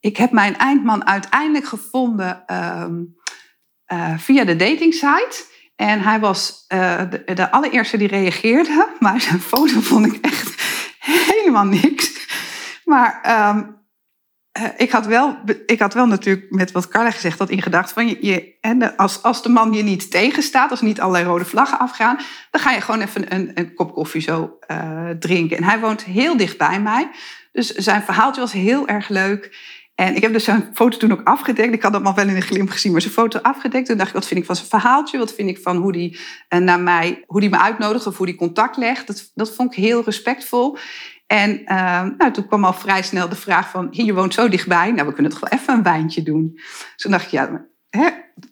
Ik 0.00 0.16
heb 0.16 0.30
mijn 0.30 0.56
eindman 0.56 1.06
uiteindelijk 1.06 1.64
gevonden 1.64 2.46
ehm, 2.46 3.02
uh, 3.92 4.18
via 4.18 4.44
de 4.44 4.56
datingsite. 4.56 5.44
En 5.76 6.00
hij 6.00 6.20
was 6.20 6.64
uh, 6.74 7.00
de, 7.34 7.50
allereerste 7.50 7.96
die 7.96 8.08
reageerde. 8.08 8.88
Maar 9.00 9.20
zijn 9.20 9.40
foto 9.40 9.80
vond 9.80 10.06
ik 10.06 10.24
echt 10.24 10.54
helemaal 11.32 11.64
niks. 11.64 12.26
Maar 12.84 13.20
um, 13.48 13.84
uh, 14.58 14.64
ik, 14.76 14.90
had 14.90 15.06
wel, 15.06 15.38
ik 15.66 15.80
had 15.80 15.94
wel 15.94 16.06
natuurlijk 16.06 16.50
met 16.50 16.72
wat 16.72 16.88
Carla 16.88 17.10
gezegd 17.10 17.38
dat 17.38 17.50
in 17.50 17.62
gedachten 17.62 17.94
van 17.94 18.08
je, 18.08 18.18
je 18.20 18.56
en 18.60 18.96
als, 18.96 19.22
als 19.22 19.42
de 19.42 19.48
man 19.48 19.72
je 19.72 19.82
niet 19.82 20.10
tegenstaat, 20.10 20.70
als 20.70 20.80
niet 20.80 21.00
allerlei 21.00 21.24
rode 21.24 21.44
vlaggen 21.44 21.78
afgaan, 21.78 22.18
dan 22.50 22.60
ga 22.60 22.70
je 22.70 22.80
gewoon 22.80 23.00
even 23.00 23.34
een, 23.34 23.50
een 23.54 23.74
kop 23.74 23.92
koffie 23.92 24.20
zo 24.20 24.58
drinken. 25.18 25.56
En 25.56 25.64
hij 25.64 25.80
woont 25.80 26.04
heel 26.04 26.36
dicht 26.36 26.58
bij 26.58 26.80
mij. 26.80 27.10
Dus 27.52 27.70
zijn 27.70 28.02
verhaaltje 28.02 28.40
was 28.40 28.52
heel 28.52 28.88
erg 28.88 29.08
leuk. 29.08 29.56
En 29.96 30.16
ik 30.16 30.22
heb 30.22 30.32
dus 30.32 30.44
zijn 30.44 30.70
foto 30.74 30.98
toen 30.98 31.12
ook 31.12 31.24
afgedekt. 31.24 31.72
Ik 31.72 31.82
had 31.82 31.92
dat 31.92 32.04
al 32.04 32.14
wel 32.14 32.28
in 32.28 32.36
een 32.36 32.42
glimp 32.42 32.70
gezien, 32.70 32.92
maar 32.92 33.00
zijn 33.00 33.12
foto 33.12 33.38
afgedekt. 33.38 33.86
Toen 33.86 33.96
dacht 33.96 34.08
ik, 34.08 34.14
wat 34.14 34.26
vind 34.26 34.40
ik 34.40 34.46
van 34.46 34.56
zijn 34.56 34.68
verhaaltje? 34.68 35.18
Wat 35.18 35.32
vind 35.32 35.48
ik 35.48 35.58
van 35.58 35.76
hoe 35.76 35.92
die, 35.92 36.18
uh, 36.48 36.60
naar 36.60 36.80
mij, 36.80 37.24
hoe 37.26 37.40
die 37.40 37.50
me 37.50 37.58
uitnodigt 37.58 38.06
of 38.06 38.16
hoe 38.16 38.26
die 38.26 38.34
contact 38.34 38.76
legt? 38.76 39.06
Dat, 39.06 39.30
dat 39.34 39.54
vond 39.54 39.72
ik 39.72 39.84
heel 39.84 40.04
respectvol. 40.04 40.78
En 41.26 41.60
uh, 41.60 42.02
nou, 42.18 42.32
toen 42.32 42.46
kwam 42.46 42.64
al 42.64 42.72
vrij 42.72 43.02
snel 43.02 43.28
de 43.28 43.36
vraag 43.36 43.70
van, 43.70 43.88
je 43.90 44.14
woont 44.14 44.34
zo 44.34 44.48
dichtbij, 44.48 44.90
nou 44.90 45.06
we 45.06 45.12
kunnen 45.12 45.32
toch 45.32 45.40
wel 45.40 45.58
even 45.60 45.74
een 45.74 45.82
wijntje 45.82 46.22
doen. 46.22 46.50
Dus 46.54 46.94
toen 46.96 47.10
dacht 47.10 47.24
ik, 47.24 47.30
ja, 47.30 47.66
hè, 47.90 48.08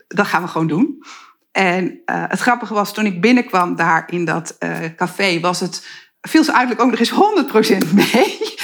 dat 0.09 0.27
gaan 0.27 0.43
we 0.43 0.49
gewoon 0.49 0.67
doen. 0.67 1.05
En 1.53 1.85
uh, 1.85 2.25
het 2.29 2.41
grappige 2.41 2.75
was, 2.75 2.95
toen 2.95 3.07
ik 3.07 3.21
binnenkwam 3.21 3.77
daar 3.77 4.05
in 4.07 4.25
dat 4.25 4.59
café, 4.97 5.41
was 5.41 5.61
het, 5.61 5.87
viel 6.21 6.45
ze 6.45 6.53
uiterlijk 6.53 6.81
ook 6.81 6.91
nog 6.91 7.01
eens 7.01 7.89
100% 7.91 7.95
mee. 8.13 8.55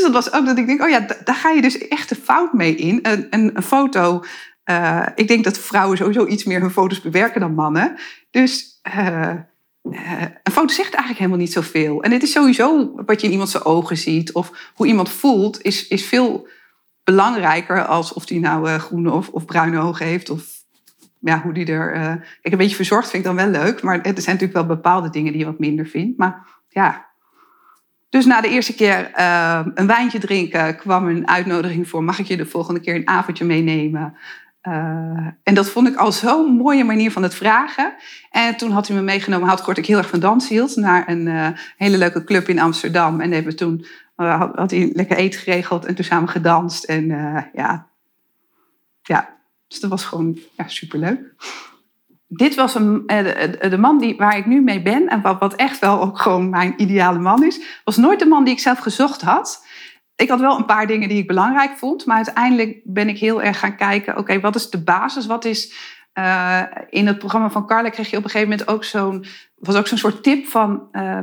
Dus 0.00 0.12
dat 0.12 0.24
was 0.24 0.32
ook 0.32 0.46
dat 0.46 0.58
ik 0.58 0.66
denk, 0.66 0.82
oh 0.82 0.88
ja, 0.88 1.06
daar 1.24 1.34
ga 1.34 1.50
je 1.50 1.62
dus 1.62 1.88
echt 1.88 2.08
de 2.08 2.14
fout 2.14 2.52
mee 2.52 2.74
in. 2.74 2.98
Een, 3.02 3.26
een, 3.30 3.62
foto, 3.62 4.24
uh, 4.70 5.06
ik 5.14 5.28
denk 5.28 5.44
dat 5.44 5.58
vrouwen 5.58 5.96
sowieso 5.96 6.26
iets 6.26 6.44
meer 6.44 6.60
hun 6.60 6.70
foto's 6.70 7.00
bewerken 7.00 7.40
dan 7.40 7.54
mannen. 7.54 7.96
Dus 8.30 8.80
een 10.42 10.52
foto 10.52 10.68
zegt 10.68 10.94
eigenlijk 10.94 11.18
helemaal 11.18 11.38
niet 11.38 11.52
zoveel. 11.52 12.02
En 12.02 12.12
het 12.12 12.22
is 12.22 12.32
sowieso 12.32 12.92
wat 13.06 13.20
je 13.20 13.26
in 13.26 13.32
iemand 13.32 13.50
zijn 13.50 13.64
ogen 13.64 13.96
ziet 13.96 14.32
of 14.32 14.72
hoe 14.74 14.86
iemand 14.86 15.10
voelt, 15.10 15.62
is, 15.62 15.88
is 15.88 16.04
veel 16.04 16.48
belangrijker 17.04 17.86
als 17.86 18.12
of 18.12 18.26
die 18.26 18.40
nou 18.40 18.78
groene 18.78 19.12
of, 19.12 19.28
of 19.28 19.44
bruine 19.44 19.80
ogen 19.80 20.06
heeft 20.06 20.30
of 20.30 20.42
ja, 21.20 21.42
hoe 21.42 21.52
die 21.52 21.66
er. 21.66 21.96
Uh, 21.96 22.14
een 22.42 22.58
beetje 22.58 22.76
verzorgd 22.76 23.10
vind 23.10 23.26
ik 23.26 23.36
dan 23.36 23.52
wel 23.52 23.62
leuk. 23.62 23.82
Maar 23.82 23.94
er 23.94 24.02
zijn 24.02 24.14
natuurlijk 24.14 24.52
wel 24.52 24.66
bepaalde 24.66 25.10
dingen 25.10 25.32
die 25.32 25.40
je 25.40 25.46
wat 25.46 25.58
minder 25.58 25.86
vindt. 25.86 26.18
Maar 26.18 26.46
ja. 26.68 27.09
Dus 28.10 28.26
na 28.26 28.40
de 28.40 28.48
eerste 28.48 28.74
keer 28.74 29.10
uh, 29.18 29.60
een 29.74 29.86
wijntje 29.86 30.18
drinken 30.18 30.76
kwam 30.76 31.08
een 31.08 31.28
uitnodiging 31.28 31.88
voor: 31.88 32.04
mag 32.04 32.18
ik 32.18 32.26
je 32.26 32.36
de 32.36 32.46
volgende 32.46 32.80
keer 32.80 32.94
een 32.94 33.08
avondje 33.08 33.44
meenemen? 33.44 34.16
Uh, 34.62 35.26
en 35.42 35.54
dat 35.54 35.70
vond 35.70 35.88
ik 35.88 35.96
al 35.96 36.12
zo'n 36.12 36.52
mooie 36.56 36.84
manier 36.84 37.10
van 37.10 37.22
het 37.22 37.34
vragen. 37.34 37.94
En 38.30 38.56
toen 38.56 38.70
had 38.70 38.86
hij 38.86 38.96
me 38.96 39.02
meegenomen, 39.02 39.48
had 39.48 39.62
kort 39.62 39.78
ik 39.78 39.86
heel 39.86 39.98
erg 39.98 40.08
van 40.08 40.20
dans 40.20 40.48
hield, 40.48 40.76
naar 40.76 41.08
een 41.08 41.54
hele 41.76 41.98
leuke 41.98 42.24
club 42.24 42.48
in 42.48 42.58
Amsterdam. 42.58 43.20
En 43.20 43.32
hebben 43.32 43.56
toen 43.56 43.86
had, 44.14 44.54
had, 44.54 44.70
hij 44.70 44.90
lekker 44.92 45.16
eten 45.16 45.40
geregeld 45.40 45.84
en 45.84 45.94
toen 45.94 46.04
samen 46.04 46.28
gedanst. 46.28 46.84
En 46.84 47.06
ja, 47.52 47.88
ja, 49.02 49.36
dus 49.68 49.80
dat 49.80 49.90
was 49.90 50.04
gewoon 50.04 50.38
ja, 50.56 50.68
superleuk. 50.68 51.34
Dit 52.32 52.54
was 52.54 52.74
een, 52.74 53.02
eh, 53.06 53.70
de 53.70 53.78
man 53.78 53.98
die, 53.98 54.16
waar 54.16 54.36
ik 54.36 54.46
nu 54.46 54.60
mee 54.60 54.82
ben 54.82 55.08
en 55.08 55.20
wat, 55.20 55.38
wat 55.38 55.54
echt 55.54 55.78
wel 55.78 56.00
ook 56.00 56.18
gewoon 56.18 56.50
mijn 56.50 56.74
ideale 56.76 57.18
man 57.18 57.44
is, 57.44 57.60
was 57.84 57.96
nooit 57.96 58.18
de 58.18 58.26
man 58.26 58.44
die 58.44 58.52
ik 58.52 58.60
zelf 58.60 58.78
gezocht 58.78 59.20
had. 59.20 59.66
Ik 60.16 60.28
had 60.28 60.40
wel 60.40 60.58
een 60.58 60.64
paar 60.64 60.86
dingen 60.86 61.08
die 61.08 61.18
ik 61.18 61.26
belangrijk 61.26 61.76
vond, 61.76 62.06
maar 62.06 62.16
uiteindelijk 62.16 62.80
ben 62.84 63.08
ik 63.08 63.18
heel 63.18 63.42
erg 63.42 63.58
gaan 63.58 63.76
kijken, 63.76 64.16
oké, 64.16 64.40
wat 64.40 64.54
is 64.54 64.70
de 64.70 64.82
basis? 64.82 65.26
Wat 65.26 65.44
is 65.44 65.74
uh, 66.14 66.62
in 66.90 67.06
het 67.06 67.18
programma 67.18 67.50
van 67.50 67.66
Carla 67.66 67.88
kreeg 67.88 68.10
je 68.10 68.16
op 68.16 68.24
een 68.24 68.30
gegeven 68.30 68.50
moment 68.50 68.68
ook 68.68 68.84
zo'n, 68.84 69.24
was 69.54 69.76
ook 69.76 69.86
zo'n 69.86 69.98
soort 69.98 70.22
tip 70.22 70.46
van 70.46 70.88
uh, 70.92 71.18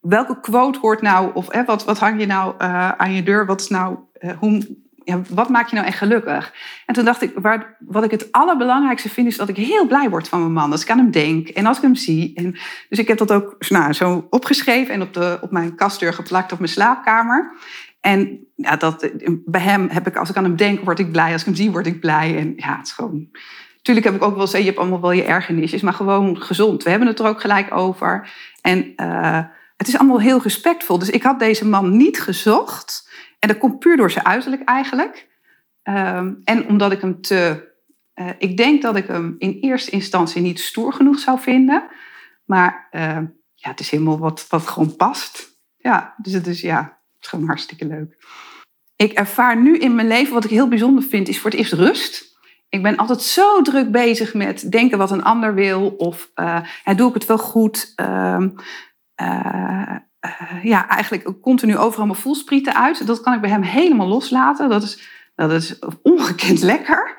welke 0.00 0.40
quote 0.40 0.78
hoort 0.78 1.02
nou, 1.02 1.30
of 1.34 1.48
eh, 1.48 1.66
wat, 1.66 1.84
wat 1.84 1.98
hang 1.98 2.20
je 2.20 2.26
nou 2.26 2.54
uh, 2.58 2.90
aan 2.90 3.12
je 3.12 3.22
deur? 3.22 3.46
Wat 3.46 3.60
is 3.60 3.68
nou, 3.68 3.98
hoe 4.38 4.66
ja, 5.08 5.20
wat 5.28 5.48
maakt 5.48 5.70
je 5.70 5.76
nou 5.76 5.88
echt 5.88 5.98
gelukkig? 5.98 6.54
En 6.86 6.94
toen 6.94 7.04
dacht 7.04 7.22
ik, 7.22 7.32
waar, 7.34 7.76
wat 7.78 8.04
ik 8.04 8.10
het 8.10 8.32
allerbelangrijkste 8.32 9.08
vind, 9.08 9.26
is 9.26 9.36
dat 9.36 9.48
ik 9.48 9.56
heel 9.56 9.86
blij 9.86 10.10
word 10.10 10.28
van 10.28 10.40
mijn 10.40 10.52
man. 10.52 10.72
Als 10.72 10.82
ik 10.82 10.90
aan 10.90 10.98
hem 10.98 11.10
denk 11.10 11.48
en 11.48 11.66
als 11.66 11.76
ik 11.76 11.82
hem 11.82 11.94
zie. 11.94 12.34
En, 12.34 12.52
dus 12.88 12.98
ik 12.98 13.08
heb 13.08 13.18
dat 13.18 13.32
ook 13.32 13.56
nou, 13.68 13.92
zo 13.92 14.26
opgeschreven 14.30 14.94
en 14.94 15.02
op, 15.02 15.14
de, 15.14 15.38
op 15.40 15.50
mijn 15.50 15.74
kastdeur 15.74 16.12
geplakt 16.12 16.52
op 16.52 16.58
mijn 16.58 16.70
slaapkamer. 16.70 17.52
En 18.00 18.46
ja, 18.54 18.76
dat, 18.76 19.10
bij 19.44 19.60
hem 19.60 19.88
heb 19.88 20.06
ik, 20.06 20.16
als 20.16 20.30
ik 20.30 20.36
aan 20.36 20.44
hem 20.44 20.56
denk, 20.56 20.84
word 20.84 20.98
ik 20.98 21.12
blij. 21.12 21.32
Als 21.32 21.40
ik 21.40 21.46
hem 21.46 21.56
zie, 21.56 21.70
word 21.70 21.86
ik 21.86 22.00
blij. 22.00 22.38
En 22.38 22.52
ja, 22.56 22.76
het 22.76 22.86
is 22.86 22.92
gewoon... 22.92 23.28
Natuurlijk 23.76 24.06
heb 24.06 24.14
ik 24.14 24.22
ook 24.22 24.34
wel 24.34 24.40
eens, 24.40 24.52
je 24.52 24.62
hebt 24.62 24.78
allemaal 24.78 25.00
wel 25.00 25.12
je 25.12 25.24
ergernisjes, 25.24 25.82
maar 25.82 25.92
gewoon 25.92 26.42
gezond. 26.42 26.82
We 26.82 26.90
hebben 26.90 27.08
het 27.08 27.18
er 27.18 27.26
ook 27.26 27.40
gelijk 27.40 27.74
over. 27.74 28.30
En 28.60 28.92
uh, 28.96 29.40
het 29.76 29.88
is 29.88 29.98
allemaal 29.98 30.20
heel 30.20 30.42
respectvol. 30.42 30.98
Dus 30.98 31.10
ik 31.10 31.22
had 31.22 31.38
deze 31.38 31.66
man 31.66 31.96
niet 31.96 32.20
gezocht 32.20 33.08
en 33.38 33.48
dat 33.48 33.58
komt 33.58 33.78
puur 33.78 33.96
door 33.96 34.10
zijn 34.10 34.24
uiterlijk 34.24 34.62
eigenlijk. 34.64 35.28
Um, 35.82 36.40
en 36.44 36.68
omdat 36.68 36.92
ik 36.92 37.00
hem 37.00 37.20
te. 37.20 37.66
Uh, 38.14 38.30
ik 38.38 38.56
denk 38.56 38.82
dat 38.82 38.96
ik 38.96 39.06
hem 39.06 39.34
in 39.38 39.58
eerste 39.60 39.90
instantie 39.90 40.42
niet 40.42 40.60
stoer 40.60 40.92
genoeg 40.92 41.18
zou 41.18 41.40
vinden. 41.40 41.88
Maar 42.44 42.88
uh, 42.90 43.18
ja, 43.54 43.70
het 43.70 43.80
is 43.80 43.90
helemaal 43.90 44.18
wat, 44.18 44.46
wat 44.48 44.66
gewoon 44.66 44.96
past. 44.96 45.58
Ja, 45.76 46.14
dus 46.16 46.32
het 46.32 46.46
is, 46.46 46.60
ja, 46.60 46.80
het 46.82 47.22
is 47.24 47.28
gewoon 47.28 47.46
hartstikke 47.46 47.86
leuk. 47.86 48.16
Ik 48.96 49.12
ervaar 49.12 49.60
nu 49.60 49.78
in 49.78 49.94
mijn 49.94 50.08
leven, 50.08 50.34
wat 50.34 50.44
ik 50.44 50.50
heel 50.50 50.68
bijzonder 50.68 51.02
vind, 51.02 51.28
is 51.28 51.40
voor 51.40 51.50
het 51.50 51.58
eerst 51.58 51.72
rust. 51.72 52.36
Ik 52.68 52.82
ben 52.82 52.96
altijd 52.96 53.22
zo 53.22 53.62
druk 53.62 53.90
bezig 53.90 54.34
met 54.34 54.70
denken 54.72 54.98
wat 54.98 55.10
een 55.10 55.22
ander 55.22 55.54
wil. 55.54 55.88
Of 55.88 56.30
uh, 56.34 56.60
doe 56.96 57.08
ik 57.08 57.14
het 57.14 57.26
wel 57.26 57.38
goed? 57.38 57.92
Uh, 58.00 58.46
uh, 60.20 60.64
ja, 60.64 60.88
eigenlijk 60.88 61.40
continu 61.40 61.76
overal 61.76 62.06
mijn 62.06 62.18
voelsprieten 62.18 62.74
uit. 62.74 63.06
Dat 63.06 63.20
kan 63.20 63.34
ik 63.34 63.40
bij 63.40 63.50
hem 63.50 63.62
helemaal 63.62 64.06
loslaten. 64.06 64.68
Dat 64.68 64.82
is, 64.82 65.08
dat 65.34 65.52
is 65.52 65.78
ongekend 66.02 66.62
lekker. 66.62 67.16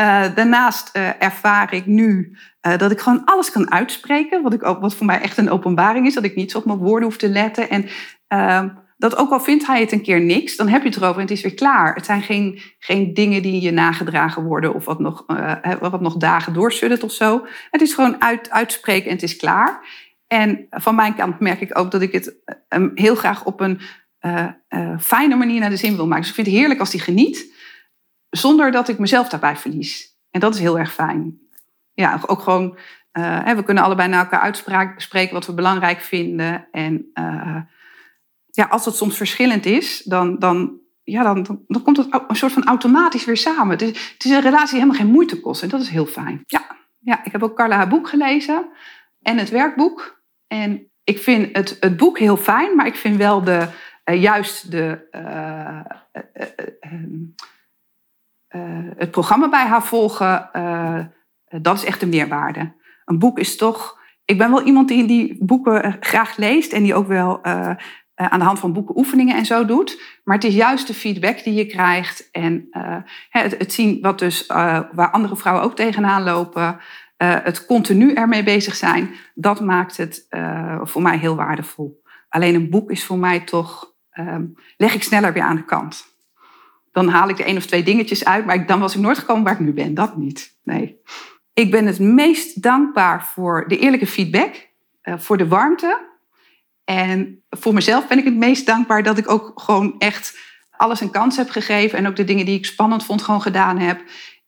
Uh, 0.00 0.24
daarnaast 0.34 0.96
uh, 0.96 1.22
ervaar 1.22 1.74
ik 1.74 1.86
nu 1.86 2.36
dat 2.60 2.90
ik 2.90 3.00
gewoon 3.00 3.24
alles 3.24 3.50
kan 3.50 3.70
uitspreken. 3.70 4.42
Wat, 4.42 4.52
ik 4.52 4.64
ook, 4.64 4.80
wat 4.80 4.94
voor 4.94 5.06
mij 5.06 5.20
echt 5.20 5.36
een 5.36 5.50
openbaring 5.50 6.06
is. 6.06 6.14
Dat 6.14 6.24
ik 6.24 6.34
niet 6.34 6.54
op 6.54 6.64
mijn 6.64 6.78
woorden 6.78 7.08
hoef 7.08 7.16
te 7.16 7.28
letten. 7.28 7.70
En 7.70 7.88
ehm, 8.28 8.68
dat 8.96 9.16
ook 9.16 9.30
al 9.30 9.40
vindt 9.40 9.66
hij 9.66 9.80
het 9.80 9.92
een 9.92 10.02
keer 10.02 10.20
niks, 10.20 10.56
dan 10.56 10.68
heb 10.68 10.82
je 10.82 10.88
het 10.88 10.96
erover 10.96 11.16
en 11.16 11.22
het 11.22 11.30
is 11.30 11.42
weer 11.42 11.54
klaar. 11.54 11.94
Het 11.94 12.04
zijn 12.04 12.22
geen, 12.22 12.60
geen 12.78 13.14
dingen 13.14 13.42
die 13.42 13.60
je 13.60 13.70
nagedragen 13.70 14.44
worden 14.44 14.74
of 14.74 14.84
wat 14.84 14.98
nog, 14.98 15.24
wat 15.80 16.00
nog 16.00 16.16
dagen 16.16 16.52
doorsuddert 16.52 17.02
of 17.02 17.12
zo. 17.12 17.46
Het 17.70 17.80
is 17.80 17.94
gewoon 17.94 18.22
uit, 18.22 18.50
uitspreken 18.50 19.06
en 19.08 19.14
het 19.14 19.22
is 19.22 19.36
klaar. 19.36 19.80
En 20.32 20.66
van 20.70 20.94
mijn 20.94 21.14
kant 21.14 21.40
merk 21.40 21.60
ik 21.60 21.78
ook 21.78 21.90
dat 21.90 22.00
ik 22.00 22.12
het 22.12 22.34
um, 22.68 22.90
heel 22.94 23.14
graag 23.14 23.44
op 23.44 23.60
een 23.60 23.80
uh, 24.20 24.48
uh, 24.68 24.98
fijne 24.98 25.36
manier 25.36 25.60
naar 25.60 25.70
de 25.70 25.76
zin 25.76 25.96
wil 25.96 26.06
maken. 26.06 26.20
Dus 26.20 26.28
ik 26.28 26.34
vind 26.34 26.46
het 26.46 26.56
heerlijk 26.56 26.80
als 26.80 26.90
die 26.90 27.00
geniet, 27.00 27.54
zonder 28.30 28.70
dat 28.70 28.88
ik 28.88 28.98
mezelf 28.98 29.28
daarbij 29.28 29.56
verlies. 29.56 30.16
En 30.30 30.40
dat 30.40 30.54
is 30.54 30.60
heel 30.60 30.78
erg 30.78 30.92
fijn. 30.92 31.38
Ja, 31.92 32.20
ook 32.26 32.40
gewoon, 32.40 32.78
hè, 33.12 33.54
we 33.54 33.62
kunnen 33.62 33.82
allebei 33.82 34.08
naar 34.08 34.24
elkaar 34.24 34.40
uitspreken 34.40 35.34
wat 35.34 35.46
we 35.46 35.54
belangrijk 35.54 36.00
vinden. 36.00 36.68
En 36.70 37.10
ja, 38.46 38.64
als 38.64 38.84
het 38.84 38.94
soms 38.94 39.16
verschillend 39.16 39.66
is, 39.66 40.02
dan, 40.02 40.38
dan, 40.38 40.78
ja, 41.02 41.22
dan, 41.22 41.64
dan, 41.66 41.82
komt 41.82 41.96
het 41.96 42.22
een 42.28 42.36
soort 42.36 42.52
van 42.52 42.64
automatisch 42.64 43.24
weer 43.24 43.36
samen. 43.36 43.70
Het 43.70 43.82
is, 43.82 44.12
het 44.12 44.24
is 44.24 44.30
een 44.30 44.40
relatie 44.40 44.74
helemaal 44.74 45.00
geen 45.00 45.10
moeite 45.10 45.40
kost. 45.40 45.62
En 45.62 45.68
dat 45.68 45.80
is 45.80 45.88
heel 45.88 46.06
fijn. 46.06 46.42
Ja, 46.46 46.76
ja 46.98 47.24
ik 47.24 47.32
heb 47.32 47.42
ook 47.42 47.56
Carla 47.56 47.76
haar 47.76 47.88
boek 47.88 48.08
gelezen 48.08 48.66
en 49.22 49.38
het 49.38 49.50
werkboek. 49.50 50.21
En 50.52 50.90
ik 51.04 51.18
vind 51.18 51.56
het, 51.56 51.76
het 51.80 51.96
boek 51.96 52.18
heel 52.18 52.36
fijn, 52.36 52.76
maar 52.76 52.86
ik 52.86 52.94
vind 52.94 53.16
wel 53.16 53.44
de, 53.44 53.66
uh, 54.04 54.22
juist 54.22 54.70
de, 54.70 55.08
uh, 55.12 55.80
uh, 58.56 58.90
het 58.96 59.10
programma 59.10 59.48
bij 59.48 59.66
haar 59.66 59.84
volgen, 59.84 60.50
dat 61.48 61.76
is 61.76 61.84
echt 61.84 62.00
de 62.00 62.06
meerwaarde. 62.06 62.72
Een 63.04 63.18
boek 63.18 63.38
is 63.38 63.56
toch. 63.56 64.00
Ik 64.24 64.38
ben 64.38 64.50
wel 64.50 64.62
iemand 64.62 64.88
die 64.88 65.06
die 65.06 65.36
boeken 65.44 65.96
graag 66.00 66.36
leest 66.36 66.72
en 66.72 66.82
die 66.82 66.94
ook 66.94 67.06
wel 67.06 67.44
aan 68.14 68.38
de 68.38 68.44
hand 68.44 68.58
van 68.58 68.72
boeken 68.72 68.96
oefeningen 68.96 69.36
en 69.36 69.46
zo 69.46 69.64
doet. 69.64 70.00
Maar 70.24 70.34
het 70.34 70.44
is 70.44 70.54
juist 70.54 70.86
de 70.86 70.94
feedback 70.94 71.44
die 71.44 71.54
je 71.54 71.66
krijgt 71.66 72.28
en 72.30 72.68
het, 73.28 73.58
het, 73.58 73.72
zien 73.72 73.98
wat 74.00 74.18
dus, 74.18 74.46
waar 74.46 75.10
andere 75.10 75.36
vrouwen 75.36 75.64
ook 75.64 75.76
tegenaan 75.76 76.22
lopen. 76.22 76.80
Uh, 77.22 77.36
het 77.42 77.66
continu 77.66 78.12
ermee 78.12 78.42
bezig 78.42 78.74
zijn, 78.74 79.14
dat 79.34 79.60
maakt 79.60 79.96
het 79.96 80.26
uh, 80.30 80.80
voor 80.82 81.02
mij 81.02 81.18
heel 81.18 81.36
waardevol. 81.36 82.02
Alleen 82.28 82.54
een 82.54 82.70
boek 82.70 82.90
is 82.90 83.04
voor 83.04 83.18
mij 83.18 83.40
toch, 83.40 83.94
um, 84.18 84.54
leg 84.76 84.94
ik 84.94 85.02
sneller 85.02 85.32
weer 85.32 85.42
aan 85.42 85.56
de 85.56 85.64
kant. 85.64 86.04
Dan 86.92 87.08
haal 87.08 87.28
ik 87.28 87.38
er 87.38 87.44
één 87.44 87.56
of 87.56 87.66
twee 87.66 87.82
dingetjes 87.82 88.24
uit, 88.24 88.46
maar 88.46 88.54
ik, 88.54 88.68
dan 88.68 88.80
was 88.80 88.94
ik 88.94 89.00
nooit 89.00 89.18
gekomen 89.18 89.44
waar 89.44 89.52
ik 89.52 89.58
nu 89.58 89.72
ben. 89.72 89.94
Dat 89.94 90.16
niet. 90.16 90.58
Nee. 90.64 91.00
Ik 91.52 91.70
ben 91.70 91.86
het 91.86 91.98
meest 91.98 92.62
dankbaar 92.62 93.24
voor 93.24 93.64
de 93.68 93.78
eerlijke 93.78 94.06
feedback, 94.06 94.68
uh, 95.02 95.18
voor 95.18 95.36
de 95.36 95.48
warmte. 95.48 95.98
En 96.84 97.42
voor 97.50 97.74
mezelf 97.74 98.08
ben 98.08 98.18
ik 98.18 98.24
het 98.24 98.36
meest 98.36 98.66
dankbaar 98.66 99.02
dat 99.02 99.18
ik 99.18 99.30
ook 99.30 99.52
gewoon 99.54 99.94
echt 99.98 100.38
alles 100.70 101.00
een 101.00 101.10
kans 101.10 101.36
heb 101.36 101.50
gegeven. 101.50 101.98
En 101.98 102.06
ook 102.06 102.16
de 102.16 102.24
dingen 102.24 102.46
die 102.46 102.58
ik 102.58 102.66
spannend 102.66 103.04
vond, 103.04 103.22
gewoon 103.22 103.42
gedaan 103.42 103.78
heb. 103.78 104.02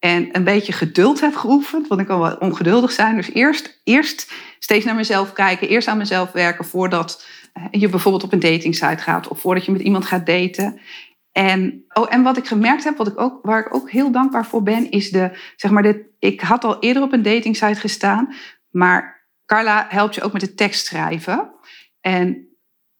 En 0.04 0.28
een 0.32 0.44
beetje 0.44 0.72
geduld 0.72 1.20
heb 1.20 1.34
geoefend, 1.34 1.88
want 1.88 2.00
ik 2.00 2.06
kan 2.06 2.20
wel 2.20 2.36
ongeduldig 2.36 2.92
zijn. 2.92 3.16
Dus 3.16 3.32
eerst, 3.32 3.80
eerst 3.84 4.32
steeds 4.58 4.84
naar 4.84 4.94
mezelf 4.94 5.32
kijken, 5.32 5.68
eerst 5.68 5.88
aan 5.88 5.96
mezelf 5.96 6.32
werken 6.32 6.64
voordat 6.64 7.26
eh, 7.52 7.64
je 7.70 7.88
bijvoorbeeld 7.88 8.24
op 8.24 8.32
een 8.32 8.40
datingsite 8.40 9.02
gaat 9.02 9.28
of 9.28 9.40
voordat 9.40 9.64
je 9.64 9.72
met 9.72 9.80
iemand 9.80 10.04
gaat 10.04 10.26
daten. 10.26 10.80
En, 11.32 11.84
oh, 11.92 12.14
en 12.14 12.22
wat 12.22 12.36
ik 12.36 12.46
gemerkt 12.46 12.84
heb, 12.84 12.96
wat 12.96 13.06
ik 13.06 13.20
ook, 13.20 13.38
waar 13.42 13.66
ik 13.66 13.74
ook 13.74 13.90
heel 13.90 14.10
dankbaar 14.10 14.46
voor 14.46 14.62
ben, 14.62 14.90
is 14.90 15.10
de, 15.10 15.38
zeg 15.56 15.70
maar, 15.70 15.82
dit, 15.82 15.98
ik 16.18 16.40
had 16.40 16.64
al 16.64 16.78
eerder 16.80 17.02
op 17.02 17.12
een 17.12 17.22
datingsite 17.22 17.80
gestaan, 17.80 18.34
maar 18.70 19.26
Carla 19.46 19.86
helpt 19.88 20.14
je 20.14 20.22
ook 20.22 20.32
met 20.32 20.42
het 20.42 20.56
tekst 20.56 20.86
schrijven. 20.86 21.50
En 22.00 22.48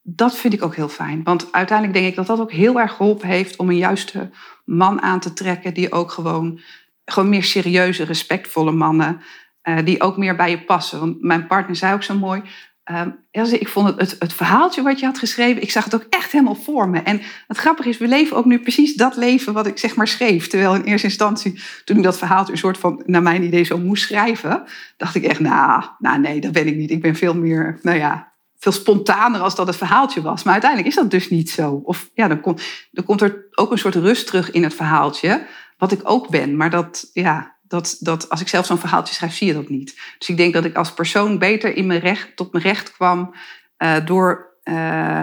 dat 0.03 0.37
vind 0.37 0.55
ik 0.55 0.63
ook 0.63 0.75
heel 0.75 0.89
fijn. 0.89 1.23
Want 1.23 1.53
uiteindelijk 1.53 1.99
denk 1.99 2.11
ik 2.11 2.17
dat 2.17 2.27
dat 2.27 2.41
ook 2.41 2.53
heel 2.53 2.81
erg 2.81 2.93
geholpen 2.93 3.29
heeft 3.29 3.57
om 3.57 3.69
een 3.69 3.77
juiste 3.77 4.31
man 4.65 5.03
aan 5.03 5.21
te 5.21 5.33
trekken 5.33 5.75
die 5.75 5.93
ook 5.93 6.11
gewoon 6.11 6.61
gewoon 7.05 7.29
meer 7.29 7.45
serieuze, 7.45 8.05
respectvolle 8.05 8.73
mannen. 8.73 9.21
Uh, 9.69 9.79
die 9.85 10.01
ook 10.01 10.17
meer 10.17 10.37
bij 10.37 10.51
je 10.51 10.65
passen. 10.65 11.01
Want 11.01 11.23
mijn 11.23 11.47
partner 11.47 11.77
zei 11.77 11.95
ook 11.95 12.03
zo 12.03 12.15
mooi: 12.19 12.43
Um, 12.91 13.17
ik 13.53 13.69
vond 13.69 13.87
het, 13.87 14.01
het, 14.01 14.17
het, 14.19 14.33
verhaaltje 14.33 14.83
wat 14.83 15.01
je 15.01 15.07
had 15.07 15.19
geschreven, 15.19 15.63
ik 15.63 15.71
zag 15.71 15.85
het 15.85 15.95
ook 15.95 16.07
echt 16.11 16.33
helemaal 16.33 16.55
voor 16.55 16.89
me. 16.89 16.99
En 16.99 17.21
het 17.47 17.57
grappige 17.57 17.89
is, 17.89 17.99
we 17.99 18.09
leven 18.09 18.37
ook 18.37 18.45
nu 18.45 18.59
precies 18.59 18.95
dat 18.95 19.17
leven 19.17 19.53
wat 19.53 19.67
ik 19.67 19.79
zeg 19.79 19.97
maar 19.97 20.09
schreef. 20.09 20.47
Terwijl 20.47 20.75
in 20.75 20.83
eerste 20.83 21.07
instantie, 21.07 21.61
toen 21.85 21.97
ik 21.97 22.03
dat 22.03 22.19
verhaaltje 22.19 22.53
een 22.53 22.59
soort 22.59 22.79
van, 22.79 23.03
naar 23.07 23.23
mijn 23.23 23.43
idee, 23.43 23.65
zo 23.65 23.79
moest 23.79 24.03
schrijven, 24.03 24.63
dacht 24.97 25.15
ik 25.15 25.25
echt, 25.25 25.41
nou, 25.41 25.85
nou 25.99 26.21
nee, 26.21 26.41
dat 26.41 26.53
ben 26.53 26.67
ik 26.67 26.77
niet. 26.77 26.91
Ik 26.91 27.03
ben 27.03 27.15
veel 27.15 27.35
meer, 27.35 27.79
nou 27.83 27.99
ja, 27.99 28.34
veel 28.65 28.73
spontaner 28.73 29.41
als 29.41 29.55
dat 29.55 29.67
het 29.67 29.77
verhaaltje 29.77 30.23
was. 30.23 30.43
Maar 30.43 30.53
uiteindelijk 30.53 30.91
is 30.91 30.97
dat 30.97 31.11
dus 31.11 31.31
niet 31.31 31.51
zo. 31.51 31.81
Of 31.85 32.11
ja, 32.15 32.29
dan, 32.29 32.41
komt 32.41 32.63
komt 33.05 33.21
er 33.21 33.47
ook 33.51 33.71
een 33.71 33.79
soort 33.79 33.95
rust 33.95 34.27
terug 34.27 34.51
in 34.51 34.63
het 34.63 34.75
verhaaltje, 34.75 35.47
wat 35.79 35.93
ik 35.93 36.01
ook 36.03 36.29
ben. 36.29 36.57
Maar 36.57 36.71
dat, 36.71 37.11
ja, 37.13 37.57
dat, 37.63 37.97
dat 38.01 38.29
als 38.31 38.41
ik 38.41 38.49
zelf 38.49 38.67
zo'n 38.67 38.79
verhaaltje 38.79 39.15
schrijf, 39.15 39.35
zie 39.35 39.47
je 39.47 39.53
dat 39.53 39.69
niet. 39.69 40.01
Dus 40.19 40.29
ik 40.29 40.37
denk 40.37 40.55
dat 40.55 40.65
ik 40.65 40.77
als 40.77 40.95
persoon 40.95 41.39
beter 41.39 41.77
in 41.77 41.87
mijn 41.87 42.01
recht, 42.01 42.37
tot 42.37 42.53
mijn 42.53 42.65
recht 42.65 42.93
kwam 42.93 43.35
uh, 43.79 43.97
door 44.05 44.59
uh, 44.65 45.21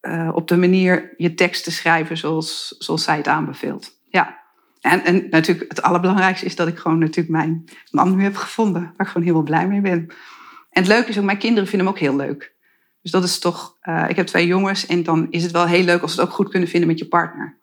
uh, 0.00 0.30
op 0.32 0.48
de 0.48 0.56
manier 0.56 1.14
je 1.16 1.34
tekst 1.34 1.64
te 1.64 1.70
schrijven 1.70 2.16
zoals, 2.16 2.74
zoals 2.78 3.04
zij 3.04 3.16
het 3.16 3.28
aanbeveelt. 3.28 3.90
Ja. 4.08 4.40
En, 4.80 5.04
en 5.04 5.26
natuurlijk 5.30 5.68
het 5.68 5.82
allerbelangrijkste 5.82 6.46
is 6.46 6.56
dat 6.56 6.68
ik 6.68 6.78
gewoon 6.78 6.98
natuurlijk 6.98 7.28
mijn 7.28 7.64
man 7.90 8.16
nu 8.16 8.22
heb 8.22 8.36
gevonden, 8.36 8.82
waar 8.82 9.06
ik 9.06 9.12
gewoon 9.12 9.26
heel 9.26 9.42
blij 9.42 9.68
mee 9.68 9.80
ben. 9.80 10.12
En 10.72 10.82
het 10.82 10.86
leuke 10.86 11.08
is 11.08 11.18
ook, 11.18 11.24
mijn 11.24 11.38
kinderen 11.38 11.68
vinden 11.68 11.86
hem 11.86 11.96
ook 11.96 12.02
heel 12.02 12.16
leuk. 12.16 12.54
Dus 13.02 13.10
dat 13.10 13.24
is 13.24 13.38
toch, 13.38 13.78
ik 14.08 14.16
heb 14.16 14.26
twee 14.26 14.46
jongens 14.46 14.86
en 14.86 15.02
dan 15.02 15.26
is 15.30 15.42
het 15.42 15.52
wel 15.52 15.66
heel 15.66 15.84
leuk 15.84 16.02
als 16.02 16.14
ze 16.14 16.20
het 16.20 16.28
ook 16.28 16.34
goed 16.34 16.48
kunnen 16.48 16.68
vinden 16.68 16.88
met 16.88 16.98
je 16.98 17.08
partner. 17.08 17.58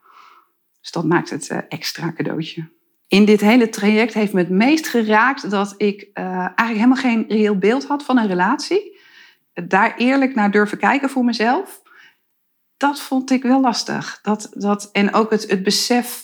Dus 0.82 0.92
dat 0.92 1.06
maakt 1.06 1.30
het 1.30 1.50
extra 1.68 2.14
cadeautje 2.14 2.70
in 3.10 3.26
dit 3.26 3.42
hele 3.42 3.70
traject 3.70 4.14
heeft 4.14 4.34
me 4.34 4.40
het 4.40 4.50
meest 4.50 4.88
geraakt 4.88 5.50
dat 5.50 5.74
ik 5.78 6.02
uh, 6.14 6.26
eigenlijk 6.26 6.68
helemaal 6.68 6.96
geen 6.96 7.26
reëel 7.28 7.58
beeld 7.58 7.86
had 7.86 8.04
van 8.04 8.18
een 8.18 8.28
relatie. 8.28 8.98
Daar 9.54 9.96
eerlijk 9.98 10.36
naar 10.36 10.52
durven 10.52 10.78
kijken 10.78 11.10
voor 11.10 11.26
mezelf. 11.26 11.82
Dat 12.78 13.02
vond 13.02 13.32
ik 13.32 13.44
wel 13.44 13.62
lastig. 13.62 14.20
Dat, 14.22 14.50
dat, 14.54 14.90
en 14.92 15.14
ook 15.14 15.32
het, 15.32 15.50
het 15.50 15.64
besef, 15.64 16.24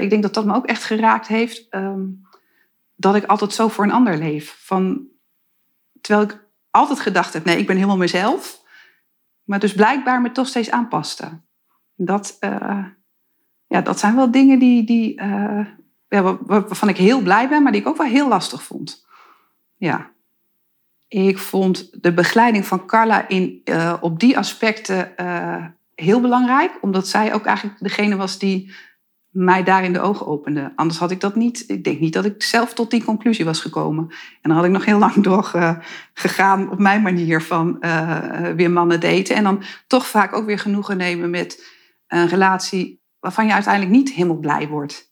ik 0.00 0.10
denk 0.10 0.22
dat 0.22 0.34
dat 0.34 0.44
me 0.44 0.54
ook 0.54 0.66
echt 0.66 0.84
geraakt 0.84 1.26
heeft, 1.26 1.66
um, 1.70 2.22
dat 2.94 3.14
ik 3.14 3.24
altijd 3.24 3.52
zo 3.52 3.68
voor 3.68 3.84
een 3.84 3.92
ander 3.92 4.18
leef. 4.18 4.56
Van, 4.60 5.06
terwijl 6.00 6.26
ik 6.26 6.48
altijd 6.70 7.00
gedacht 7.00 7.32
heb, 7.32 7.44
nee, 7.44 7.58
ik 7.58 7.66
ben 7.66 7.76
helemaal 7.76 7.96
mezelf. 7.96 8.62
Maar 9.44 9.58
dus 9.58 9.74
blijkbaar 9.74 10.20
me 10.20 10.32
toch 10.32 10.46
steeds 10.46 10.70
aanpaste. 10.70 11.40
Dat, 11.94 12.36
uh, 12.40 12.84
ja, 13.66 13.80
dat 13.80 13.98
zijn 13.98 14.16
wel 14.16 14.30
dingen 14.30 14.58
die, 14.58 14.84
die, 14.84 15.22
ja, 16.08 16.38
waarvan 16.40 16.88
ik 16.88 16.96
heel 16.96 17.20
blij 17.20 17.48
ben, 17.48 17.62
maar 17.62 17.72
die 17.72 17.80
ik 17.80 17.86
ook 17.86 17.96
wel 17.96 18.06
heel 18.06 18.28
lastig 18.28 18.62
vond. 18.62 19.06
Ja. 19.76 20.10
Ik 21.08 21.38
vond 21.38 22.02
de 22.02 22.12
begeleiding 22.12 22.66
van 22.66 22.86
Carla 22.86 23.28
in, 23.28 23.60
uh, 23.64 23.96
op 24.00 24.20
die 24.20 24.38
aspecten 24.38 25.12
uh, 25.16 25.64
heel 25.94 26.20
belangrijk, 26.20 26.78
omdat 26.80 27.08
zij 27.08 27.34
ook 27.34 27.44
eigenlijk 27.44 27.78
degene 27.78 28.16
was 28.16 28.38
die 28.38 28.72
mij 29.30 29.62
daar 29.62 29.84
in 29.84 29.92
de 29.92 30.00
ogen 30.00 30.26
opende. 30.26 30.72
Anders 30.76 30.98
had 30.98 31.10
ik 31.10 31.20
dat 31.20 31.34
niet. 31.34 31.64
Ik 31.66 31.84
denk 31.84 32.00
niet 32.00 32.12
dat 32.12 32.24
ik 32.24 32.42
zelf 32.42 32.74
tot 32.74 32.90
die 32.90 33.04
conclusie 33.04 33.44
was 33.44 33.60
gekomen. 33.60 34.04
En 34.10 34.48
dan 34.48 34.52
had 34.52 34.64
ik 34.64 34.70
nog 34.70 34.84
heel 34.84 34.98
lang 34.98 35.14
door 35.24 35.52
uh, 35.56 35.76
gegaan 36.14 36.70
op 36.70 36.78
mijn 36.78 37.02
manier 37.02 37.42
van 37.42 37.78
weer 38.56 38.70
mannen 38.70 39.00
daten. 39.00 39.36
En 39.36 39.44
dan 39.44 39.62
toch 39.86 40.06
vaak 40.06 40.32
ook 40.32 40.46
weer 40.46 40.58
genoegen 40.58 40.96
nemen 40.96 41.30
met 41.30 41.64
een 42.06 42.28
relatie 42.28 43.00
waarvan 43.20 43.46
je 43.46 43.52
uiteindelijk 43.52 43.94
niet 43.94 44.12
helemaal 44.12 44.38
blij 44.38 44.68
wordt 44.68 45.10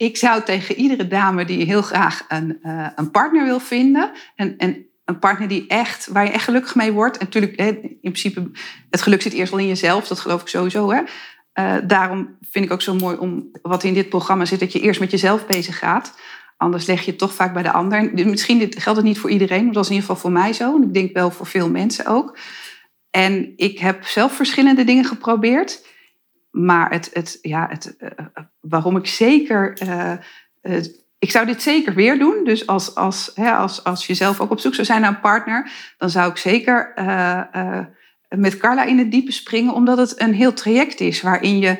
ik 0.00 0.16
zou 0.16 0.42
tegen 0.42 0.74
iedere 0.74 1.06
dame 1.06 1.44
die 1.44 1.64
heel 1.64 1.82
graag 1.82 2.24
een, 2.28 2.58
een 2.94 3.10
partner 3.10 3.44
wil 3.44 3.60
vinden. 3.60 4.10
En, 4.34 4.56
en 4.56 4.86
een 5.04 5.18
partner 5.18 5.48
die 5.48 5.66
echt, 5.66 6.06
waar 6.06 6.24
je 6.24 6.30
echt 6.30 6.44
gelukkig 6.44 6.74
mee 6.74 6.92
wordt. 6.92 7.18
En 7.18 7.24
natuurlijk, 7.24 7.56
in 7.56 7.98
principe, 8.00 8.50
het 8.90 9.02
geluk 9.02 9.22
zit 9.22 9.32
eerst 9.32 9.50
wel 9.50 9.60
in 9.60 9.66
jezelf. 9.66 10.08
Dat 10.08 10.20
geloof 10.20 10.40
ik 10.40 10.48
sowieso. 10.48 10.90
Hè? 10.90 11.02
Uh, 11.54 11.76
daarom 11.84 12.36
vind 12.50 12.64
ik 12.64 12.72
ook 12.72 12.82
zo 12.82 12.94
mooi 12.94 13.16
om 13.16 13.50
wat 13.62 13.84
in 13.84 13.94
dit 13.94 14.08
programma 14.08 14.44
zit, 14.44 14.60
dat 14.60 14.72
je 14.72 14.80
eerst 14.80 15.00
met 15.00 15.10
jezelf 15.10 15.46
bezig 15.46 15.78
gaat. 15.78 16.18
Anders 16.56 16.86
leg 16.86 17.00
je 17.00 17.10
het 17.10 17.18
toch 17.18 17.34
vaak 17.34 17.52
bij 17.52 17.62
de 17.62 17.72
ander. 17.72 18.10
Misschien 18.14 18.72
geldt 18.76 18.98
het 18.98 19.06
niet 19.06 19.18
voor 19.18 19.30
iedereen, 19.30 19.64
maar 19.64 19.72
dat 19.72 19.84
is 19.84 19.90
in 19.90 19.94
ieder 19.94 20.08
geval 20.08 20.22
voor 20.22 20.40
mij 20.40 20.52
zo. 20.52 20.76
En 20.76 20.82
ik 20.82 20.94
denk 20.94 21.12
wel 21.12 21.30
voor 21.30 21.46
veel 21.46 21.70
mensen 21.70 22.06
ook. 22.06 22.38
En 23.10 23.52
ik 23.56 23.78
heb 23.78 24.04
zelf 24.04 24.32
verschillende 24.32 24.84
dingen 24.84 25.04
geprobeerd. 25.04 25.86
Maar 26.50 26.90
het, 26.90 27.10
het, 27.12 27.38
ja, 27.42 27.66
het, 27.70 27.96
uh, 27.98 28.10
waarom 28.60 28.96
ik 28.96 29.06
zeker. 29.06 29.78
Ik 31.18 31.30
zou 31.30 31.46
dit 31.46 31.62
zeker 31.62 31.94
weer 31.94 32.18
doen. 32.18 32.44
Dus 32.44 32.66
als, 32.66 32.94
als, 32.94 33.30
hè, 33.34 33.50
als, 33.52 33.84
als 33.84 34.06
je 34.06 34.14
zelf 34.14 34.40
ook 34.40 34.50
op 34.50 34.60
zoek 34.60 34.74
zou 34.74 34.86
zijn 34.86 35.00
naar 35.00 35.10
een 35.10 35.20
partner, 35.20 35.70
dan 35.98 36.10
zou 36.10 36.30
ik 36.30 36.36
zeker 36.36 36.92
met 38.36 38.56
Carla 38.56 38.84
in 38.84 38.98
het 38.98 39.10
diepe 39.10 39.32
springen, 39.32 39.74
omdat 39.74 39.98
het 39.98 40.20
een 40.20 40.34
heel 40.34 40.52
traject 40.52 41.00
is 41.00 41.22
waarin 41.22 41.58
je 41.58 41.76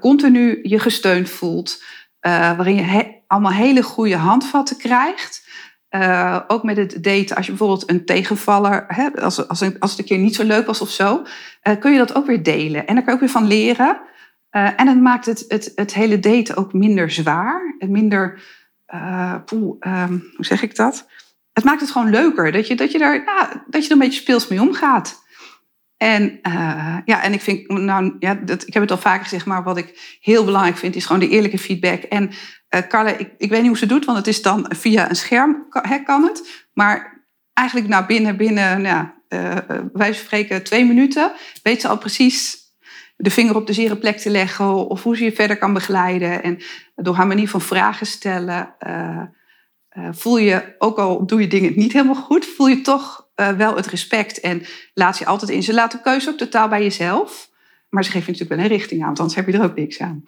continu 0.00 0.60
je 0.62 0.78
gesteund 0.78 1.30
voelt, 1.30 1.82
waarin 2.20 2.74
je 2.74 3.14
allemaal 3.26 3.52
hele 3.52 3.82
goede 3.82 4.16
handvatten 4.16 4.76
krijgt. 4.76 5.44
Uh, 5.90 6.40
ook 6.46 6.62
met 6.62 6.76
het 6.76 7.02
daten, 7.02 7.36
als 7.36 7.46
je 7.46 7.52
bijvoorbeeld 7.52 7.90
een 7.90 8.04
tegenvaller, 8.04 9.12
als, 9.20 9.48
als, 9.48 9.62
als 9.78 9.90
het 9.90 9.98
een 9.98 10.04
keer 10.04 10.18
niet 10.18 10.34
zo 10.34 10.44
leuk 10.44 10.66
was 10.66 10.80
of 10.80 10.90
zo, 10.90 11.22
kun 11.80 11.92
je 11.92 11.98
dat 11.98 12.14
ook 12.14 12.26
weer 12.26 12.42
delen. 12.42 12.86
En 12.86 12.94
daar 12.94 13.04
kan 13.04 13.12
je 13.12 13.12
ook 13.12 13.20
weer 13.20 13.40
van 13.40 13.46
leren. 13.46 14.00
En 14.50 14.88
het 14.88 15.00
maakt 15.00 15.26
het, 15.26 15.44
het, 15.48 15.72
het 15.74 15.94
hele 15.94 16.20
daten 16.20 16.56
ook 16.56 16.72
minder 16.72 17.10
zwaar. 17.10 17.76
En 17.78 17.90
minder, 17.90 18.42
poeh, 19.44 19.76
um, 19.80 20.32
hoe 20.36 20.44
zeg 20.44 20.62
ik 20.62 20.76
dat? 20.76 21.06
Het 21.52 21.64
maakt 21.64 21.80
het 21.80 21.90
gewoon 21.90 22.10
leuker. 22.10 22.52
Dat 22.52 22.66
je, 22.66 22.76
dat 22.76 22.92
je, 22.92 22.98
daar, 22.98 23.14
ja, 23.14 23.64
dat 23.66 23.82
je 23.82 23.88
er 23.88 23.94
een 23.94 24.02
beetje 24.02 24.20
speels 24.20 24.48
mee 24.48 24.60
omgaat. 24.60 25.24
En, 25.96 26.38
uh, 26.42 26.96
ja, 27.04 27.22
en 27.22 27.32
ik 27.32 27.40
vind, 27.40 27.68
nou, 27.68 28.16
ja, 28.18 28.34
dat, 28.34 28.66
ik 28.66 28.72
heb 28.72 28.82
het 28.82 28.90
al 28.90 28.98
vaker 28.98 29.22
gezegd, 29.22 29.46
maar 29.46 29.62
wat 29.62 29.76
ik 29.76 30.18
heel 30.20 30.44
belangrijk 30.44 30.76
vind, 30.76 30.96
is 30.96 31.06
gewoon 31.06 31.20
de 31.20 31.28
eerlijke 31.28 31.58
feedback. 31.58 32.02
En 32.02 32.30
uh, 32.94 33.18
ik, 33.18 33.32
ik 33.38 33.50
weet 33.50 33.60
niet 33.60 33.68
hoe 33.68 33.78
ze 33.78 33.86
doet, 33.86 34.04
want 34.04 34.18
het 34.18 34.26
is 34.26 34.42
dan 34.42 34.66
via 34.68 35.08
een 35.08 35.16
scherm, 35.16 35.66
hè, 35.70 35.98
kan 35.98 36.22
het. 36.22 36.66
Maar 36.72 37.26
eigenlijk 37.52 37.88
nou, 37.88 38.06
binnen, 38.06 38.36
binnen 38.36 38.82
nou, 38.82 39.06
uh, 39.28 39.56
wij 39.92 40.12
spreken 40.12 40.62
twee 40.62 40.84
minuten, 40.84 41.32
weet 41.62 41.80
ze 41.80 41.88
al 41.88 41.98
precies 41.98 42.64
de 43.16 43.30
vinger 43.30 43.56
op 43.56 43.66
de 43.66 43.72
zere 43.72 43.96
plek 43.96 44.18
te 44.18 44.30
leggen 44.30 44.88
of 44.88 45.02
hoe 45.02 45.16
ze 45.16 45.24
je 45.24 45.32
verder 45.32 45.58
kan 45.58 45.72
begeleiden. 45.72 46.42
En 46.42 46.58
door 46.94 47.14
haar 47.14 47.26
manier 47.26 47.48
van 47.48 47.60
vragen 47.60 48.06
stellen, 48.06 48.74
voel 50.10 50.38
je, 50.38 50.74
ook 50.78 50.98
al 50.98 51.26
doe 51.26 51.40
je 51.40 51.46
dingen 51.46 51.72
niet 51.76 51.92
helemaal 51.92 52.22
goed, 52.22 52.46
voel 52.46 52.68
je 52.68 52.80
toch 52.80 53.25
uh, 53.36 53.48
wel 53.48 53.76
het 53.76 53.86
respect 53.86 54.40
en 54.40 54.66
laat 54.94 55.18
je 55.18 55.26
altijd 55.26 55.50
in. 55.50 55.62
Ze 55.62 55.74
laat 55.74 55.92
de 55.92 56.00
keuze 56.00 56.28
ook 56.28 56.36
totaal 56.36 56.68
bij 56.68 56.82
jezelf. 56.82 57.50
Maar 57.88 58.04
ze 58.04 58.10
geeft 58.10 58.26
je 58.26 58.32
natuurlijk 58.32 58.60
wel 58.60 58.70
een 58.70 58.76
richting 58.76 59.00
aan, 59.00 59.06
want 59.06 59.18
anders 59.18 59.36
heb 59.38 59.46
je 59.46 59.52
er 59.52 59.64
ook 59.64 59.76
niks 59.76 60.00
aan. 60.00 60.24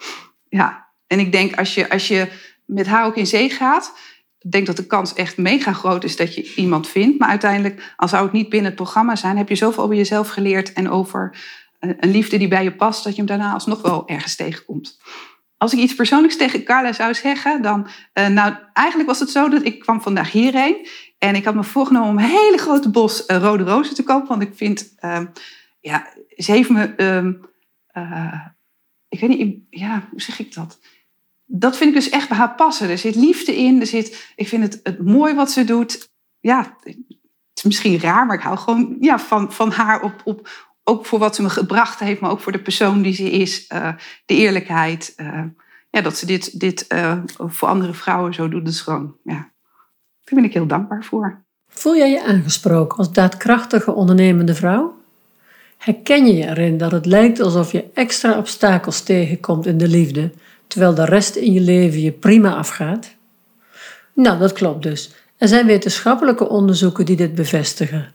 Ja, 0.48 0.88
en 1.06 1.18
ik 1.18 1.32
denk 1.32 1.56
als 1.56 1.74
je, 1.74 1.90
als 1.90 2.08
je 2.08 2.28
met 2.64 2.86
haar 2.86 3.04
ook 3.04 3.16
in 3.16 3.26
zee 3.26 3.50
gaat, 3.50 3.92
ik 4.38 4.50
denk 4.50 4.66
dat 4.66 4.76
de 4.76 4.86
kans 4.86 5.14
echt 5.14 5.36
mega 5.36 5.72
groot 5.72 6.04
is 6.04 6.16
dat 6.16 6.34
je 6.34 6.54
iemand 6.54 6.88
vindt. 6.88 7.18
Maar 7.18 7.28
uiteindelijk, 7.28 7.94
al 7.96 8.08
zou 8.08 8.22
het 8.22 8.32
niet 8.32 8.48
binnen 8.48 8.66
het 8.66 8.80
programma 8.80 9.16
zijn, 9.16 9.36
heb 9.36 9.48
je 9.48 9.54
zoveel 9.54 9.82
over 9.82 9.96
jezelf 9.96 10.28
geleerd 10.28 10.72
en 10.72 10.90
over 10.90 11.36
een 11.78 12.10
liefde 12.10 12.38
die 12.38 12.48
bij 12.48 12.64
je 12.64 12.74
past, 12.74 13.04
dat 13.04 13.12
je 13.12 13.18
hem 13.18 13.28
daarna 13.28 13.52
alsnog 13.52 13.82
wel 13.82 14.08
ergens 14.08 14.36
tegenkomt. 14.36 14.98
Als 15.56 15.72
ik 15.72 15.78
iets 15.78 15.94
persoonlijks 15.94 16.36
tegen 16.36 16.64
Carla 16.64 16.92
zou 16.92 17.14
zeggen, 17.14 17.62
dan. 17.62 17.88
Uh, 18.14 18.26
nou, 18.26 18.54
eigenlijk 18.72 19.08
was 19.08 19.20
het 19.20 19.30
zo 19.30 19.48
dat 19.48 19.64
ik 19.64 19.78
kwam 19.78 20.02
vandaag 20.02 20.32
hierheen. 20.32 20.86
En 21.18 21.34
ik 21.34 21.44
had 21.44 21.54
me 21.54 21.64
voorgenomen 21.64 22.08
om 22.08 22.18
een 22.18 22.24
hele 22.24 22.58
grote 22.58 22.90
bos 22.90 23.24
uh, 23.26 23.36
rode 23.36 23.64
rozen 23.64 23.94
te 23.94 24.02
kopen. 24.02 24.28
Want 24.28 24.42
ik 24.42 24.52
vind. 24.54 24.94
Uh, 25.00 25.20
ja, 25.80 26.12
ze 26.36 26.52
heeft 26.52 26.70
me. 26.70 26.94
Uh, 27.92 28.46
ik 29.08 29.20
weet 29.20 29.38
niet, 29.38 29.58
ja, 29.70 30.08
hoe 30.10 30.20
zeg 30.20 30.38
ik 30.38 30.54
dat? 30.54 30.78
Dat 31.44 31.76
vind 31.76 31.88
ik 31.90 31.96
dus 31.96 32.08
echt 32.08 32.28
bij 32.28 32.36
haar 32.36 32.54
passen. 32.54 32.90
Er 32.90 32.98
zit 32.98 33.14
liefde 33.14 33.56
in. 33.56 33.80
Er 33.80 33.86
zit, 33.86 34.32
ik 34.36 34.48
vind 34.48 34.62
het, 34.62 34.80
het 34.82 35.04
mooi 35.04 35.34
wat 35.34 35.50
ze 35.50 35.64
doet. 35.64 36.10
Ja, 36.40 36.76
het 36.82 36.96
is 37.54 37.62
misschien 37.62 38.00
raar, 38.00 38.26
maar 38.26 38.36
ik 38.36 38.42
hou 38.42 38.56
gewoon 38.56 38.96
ja, 39.00 39.18
van, 39.18 39.52
van 39.52 39.70
haar 39.70 40.02
op, 40.02 40.20
op, 40.24 40.48
ook 40.84 41.06
voor 41.06 41.18
wat 41.18 41.34
ze 41.34 41.42
me 41.42 41.50
gebracht 41.50 41.98
heeft, 41.98 42.20
maar 42.20 42.30
ook 42.30 42.40
voor 42.40 42.52
de 42.52 42.62
persoon 42.62 43.02
die 43.02 43.12
ze 43.12 43.30
is, 43.30 43.70
uh, 43.72 43.92
de 44.24 44.34
eerlijkheid. 44.34 45.14
Ja, 45.90 46.00
dat 46.00 46.16
ze 46.16 46.26
dit, 46.26 46.60
dit 46.60 46.86
voor 47.36 47.68
andere 47.68 47.94
vrouwen 47.94 48.34
zo 48.34 48.48
doet, 48.48 48.64
dat 48.64 48.74
gewoon, 48.74 49.16
ja, 49.24 49.52
daar 50.30 50.40
ben 50.40 50.48
ik 50.48 50.54
heel 50.54 50.66
dankbaar 50.66 51.04
voor. 51.04 51.40
Voel 51.68 51.96
jij 51.96 52.10
je 52.10 52.24
aangesproken 52.24 52.98
als 52.98 53.12
daadkrachtige 53.12 53.92
ondernemende 53.92 54.54
vrouw? 54.54 54.96
Herken 55.78 56.26
je 56.26 56.36
je 56.36 56.46
erin 56.46 56.78
dat 56.78 56.92
het 56.92 57.06
lijkt 57.06 57.40
alsof 57.40 57.72
je 57.72 57.84
extra 57.94 58.38
obstakels 58.38 59.02
tegenkomt 59.02 59.66
in 59.66 59.78
de 59.78 59.88
liefde, 59.88 60.30
terwijl 60.66 60.94
de 60.94 61.04
rest 61.04 61.36
in 61.36 61.52
je 61.52 61.60
leven 61.60 62.00
je 62.00 62.12
prima 62.12 62.54
afgaat? 62.54 63.14
Nou, 64.12 64.38
dat 64.38 64.52
klopt 64.52 64.82
dus. 64.82 65.10
Er 65.36 65.48
zijn 65.48 65.66
wetenschappelijke 65.66 66.48
onderzoeken 66.48 67.04
die 67.04 67.16
dit 67.16 67.34
bevestigen. 67.34 68.12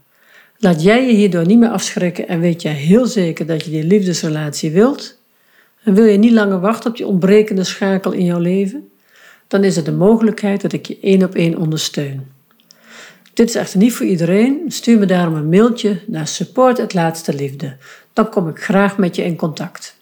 Laat 0.57 0.83
jij 0.83 1.07
je 1.07 1.13
hierdoor 1.13 1.45
niet 1.45 1.59
meer 1.59 1.69
afschrikken 1.69 2.27
en 2.27 2.39
weet 2.39 2.61
jij 2.61 2.73
heel 2.73 3.05
zeker 3.05 3.45
dat 3.45 3.65
je 3.65 3.71
die 3.71 3.83
liefdesrelatie 3.83 4.71
wilt? 4.71 5.21
En 5.83 5.93
wil 5.93 6.05
je 6.05 6.17
niet 6.17 6.31
langer 6.31 6.59
wachten 6.59 6.89
op 6.89 6.97
die 6.97 7.07
ontbrekende 7.07 7.63
schakel 7.63 8.11
in 8.11 8.25
jouw 8.25 8.39
leven? 8.39 8.89
Dan 9.53 9.63
is 9.63 9.77
er 9.77 9.83
de 9.83 9.91
mogelijkheid 9.91 10.61
dat 10.61 10.73
ik 10.73 10.85
je 10.85 10.97
één 11.01 11.23
op 11.23 11.35
één 11.35 11.57
ondersteun. 11.57 12.27
Dit 13.33 13.49
is 13.49 13.55
echter 13.55 13.79
niet 13.79 13.93
voor 13.93 14.05
iedereen. 14.05 14.61
Stuur 14.67 14.99
me 14.99 15.05
daarom 15.05 15.35
een 15.35 15.49
mailtje 15.49 16.01
naar 16.07 16.27
support 16.27 16.79
Dan 18.13 18.29
kom 18.29 18.47
ik 18.49 18.59
graag 18.59 18.97
met 18.97 19.15
je 19.15 19.23
in 19.23 19.35
contact. 19.35 19.97